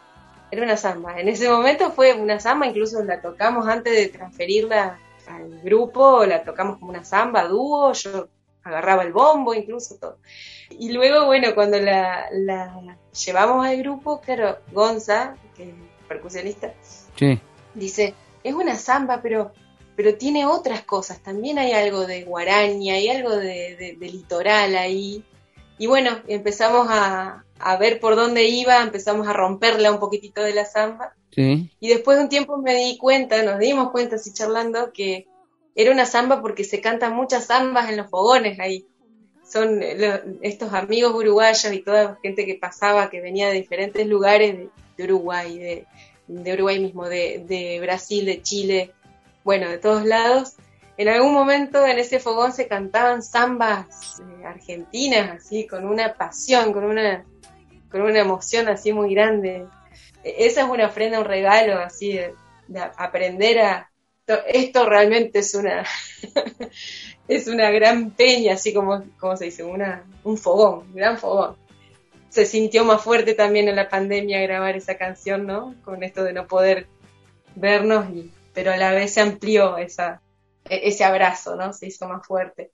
Era 0.51 0.65
una 0.65 0.77
samba. 0.77 1.21
En 1.21 1.29
ese 1.29 1.49
momento 1.49 1.93
fue 1.93 2.13
una 2.15 2.41
samba, 2.41 2.67
incluso 2.67 3.01
la 3.05 3.23
tocamos 3.23 3.69
antes 3.69 3.95
de 3.95 4.09
transferirla 4.09 4.99
al 5.29 5.61
grupo, 5.63 6.27
la 6.27 6.43
tocamos 6.43 6.79
como 6.79 6.91
una 6.91 7.05
samba, 7.05 7.47
dúo, 7.47 7.93
yo 7.93 8.27
agarraba 8.65 9.05
el 9.05 9.13
bombo, 9.13 9.55
incluso 9.55 9.95
todo. 10.01 10.19
Y 10.71 10.91
luego, 10.91 11.27
bueno, 11.27 11.55
cuando 11.55 11.79
la, 11.79 12.27
la 12.33 12.97
llevamos 13.25 13.65
al 13.65 13.77
grupo, 13.79 14.21
claro, 14.21 14.59
Gonza, 14.73 15.37
que 15.57 15.69
es 15.69 15.75
percusionista, 16.09 16.75
Sí. 17.17 17.39
dice, 17.75 18.15
es 18.43 18.53
una 18.55 18.75
samba, 18.75 19.21
pero, 19.23 19.53
pero 19.95 20.17
tiene 20.17 20.45
otras 20.47 20.83
cosas. 20.83 21.21
También 21.21 21.61
hay 21.61 21.71
algo 21.71 22.05
de 22.07 22.25
guaraña, 22.25 22.95
hay 22.95 23.09
algo 23.09 23.31
de, 23.37 23.77
de- 23.77 23.97
de 23.97 24.07
litoral 24.09 24.75
ahí. 24.77 25.25
Y 25.79 25.87
bueno, 25.87 26.19
empezamos 26.27 26.89
a, 26.91 27.45
a 27.61 27.77
ver 27.77 28.01
por 28.01 28.17
dónde 28.17 28.45
iba, 28.45 28.83
empezamos 28.83 29.29
a 29.29 29.33
romperla 29.33 29.93
un 29.93 30.01
poquitito 30.01 30.43
de 30.43 30.55
la 30.55 30.65
samba. 30.65 31.15
Sí. 31.31 31.71
Y 31.79 31.89
después 31.89 32.17
de 32.17 32.25
un 32.25 32.29
tiempo 32.29 32.57
me 32.59 32.75
di 32.75 32.97
cuenta, 32.99 33.43
nos 33.43 33.59
dimos 33.59 33.91
cuenta 33.91 34.17
así 34.17 34.33
charlando, 34.33 34.93
que 34.93 35.27
era 35.75 35.93
una 35.93 36.07
samba 36.07 36.41
porque 36.43 36.65
se 36.65 36.81
cantan 36.81 37.15
muchas 37.15 37.47
zambas 37.47 37.89
en 37.91 37.97
los 37.97 38.11
fogones 38.11 38.59
ahí. 38.59 38.87
Son 39.49 39.81
estos 40.43 40.73
amigos 40.73 41.13
uruguayos 41.15 41.73
y 41.73 41.81
toda 41.81 42.05
la 42.05 42.19
gente 42.23 42.47
que 42.47 42.55
pasaba, 42.55 43.11
que 43.11 43.21
venía 43.21 43.49
de 43.49 43.55
diferentes 43.55 44.07
lugares 44.07 44.57
de, 44.57 44.69
de 44.97 45.05
Uruguay, 45.05 45.59
de, 45.59 45.87
de 46.29 46.53
Uruguay 46.55 46.79
mismo, 46.79 47.09
de, 47.09 47.45
de 47.47 47.81
Brasil, 47.81 48.27
de 48.27 48.43
Chile, 48.43 48.93
bueno, 49.43 49.69
de 49.69 49.79
todos 49.79 50.05
lados, 50.05 50.55
en 51.01 51.09
algún 51.09 51.33
momento 51.33 51.87
en 51.87 51.99
ese 51.99 52.21
fogón 52.21 52.53
se 52.53 52.69
cantaban 52.69 53.23
zambas 53.23 54.21
eh, 54.21 54.45
argentinas, 54.45 55.31
así, 55.31 55.67
con 55.67 55.87
una 55.87 56.13
pasión, 56.13 56.75
con 56.75 56.85
una, 56.85 57.25
con 57.91 58.03
una 58.03 58.21
emoción 58.21 58.69
así 58.69 58.93
muy 58.93 59.15
grande. 59.15 59.67
E- 60.25 60.47
Esa 60.47 60.63
es 60.63 60.69
una 60.69 60.87
ofrenda, 60.87 61.19
un 61.21 61.25
regalo, 61.27 61.79
así, 61.81 62.13
de, 62.13 62.35
de 62.69 62.81
aprender 62.97 63.59
a... 63.61 63.91
to- 64.27 64.45
Esto 64.47 64.87
realmente 64.89 65.41
es 65.41 65.55
una... 65.55 65.85
es 67.29 67.47
una 67.49 67.71
gran 67.71 68.11
peña, 68.13 68.55
así 68.55 68.73
como, 68.75 69.05
como 69.19 69.37
se 69.37 69.47
dice, 69.47 69.65
una, 69.65 70.05
un 70.25 70.37
fogón, 70.39 70.93
gran 70.95 71.19
fogón. 71.19 71.57
Se 72.29 72.47
sintió 72.47 72.85
más 72.85 73.03
fuerte 73.03 73.35
también 73.35 73.69
en 73.69 73.77
la 73.77 73.89
pandemia 73.89 74.41
grabar 74.43 74.77
esa 74.77 74.97
canción, 74.97 75.47
¿no? 75.47 75.75
Con 75.85 76.03
esto 76.05 76.25
de 76.25 76.33
no 76.33 76.47
poder 76.47 76.89
vernos, 77.57 78.11
y, 78.11 78.33
pero 78.55 78.73
a 78.73 78.77
la 78.77 78.93
vez 78.93 79.15
se 79.15 79.21
amplió 79.21 79.79
esa, 79.79 80.23
e- 80.69 80.89
ese 80.89 81.05
abrazo, 81.05 81.57
¿no? 81.57 81.73
Se 81.73 81.87
hizo 81.89 82.09
más 82.09 82.27
fuerte. 82.27 82.73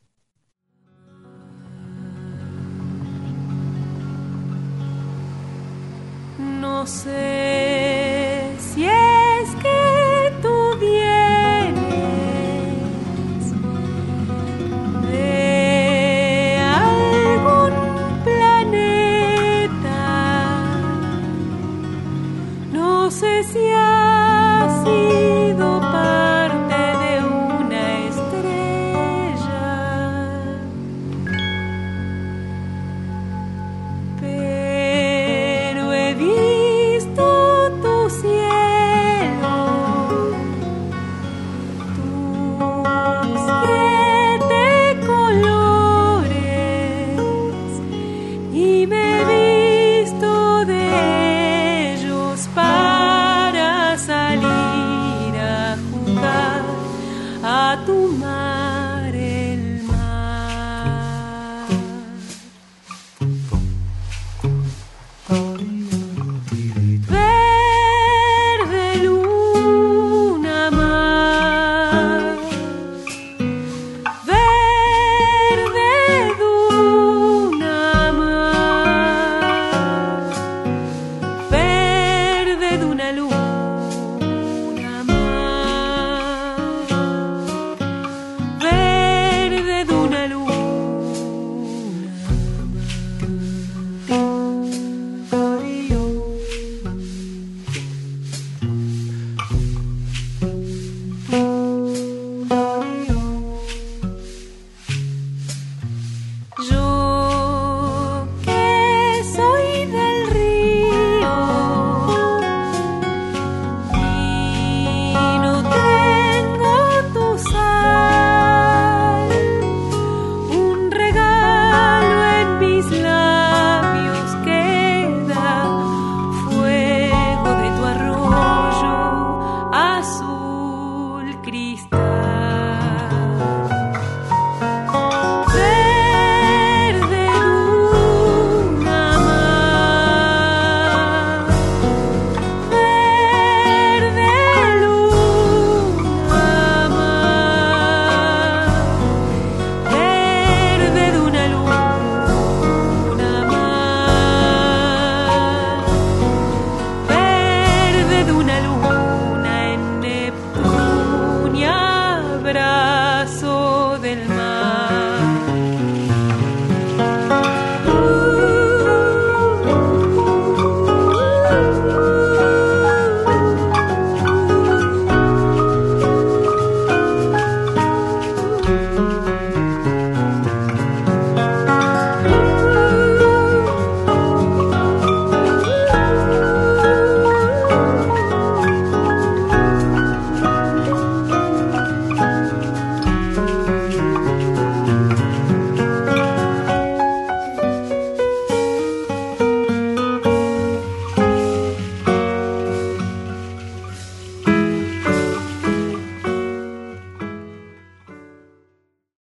No 6.67 6.85
sé 6.85 8.57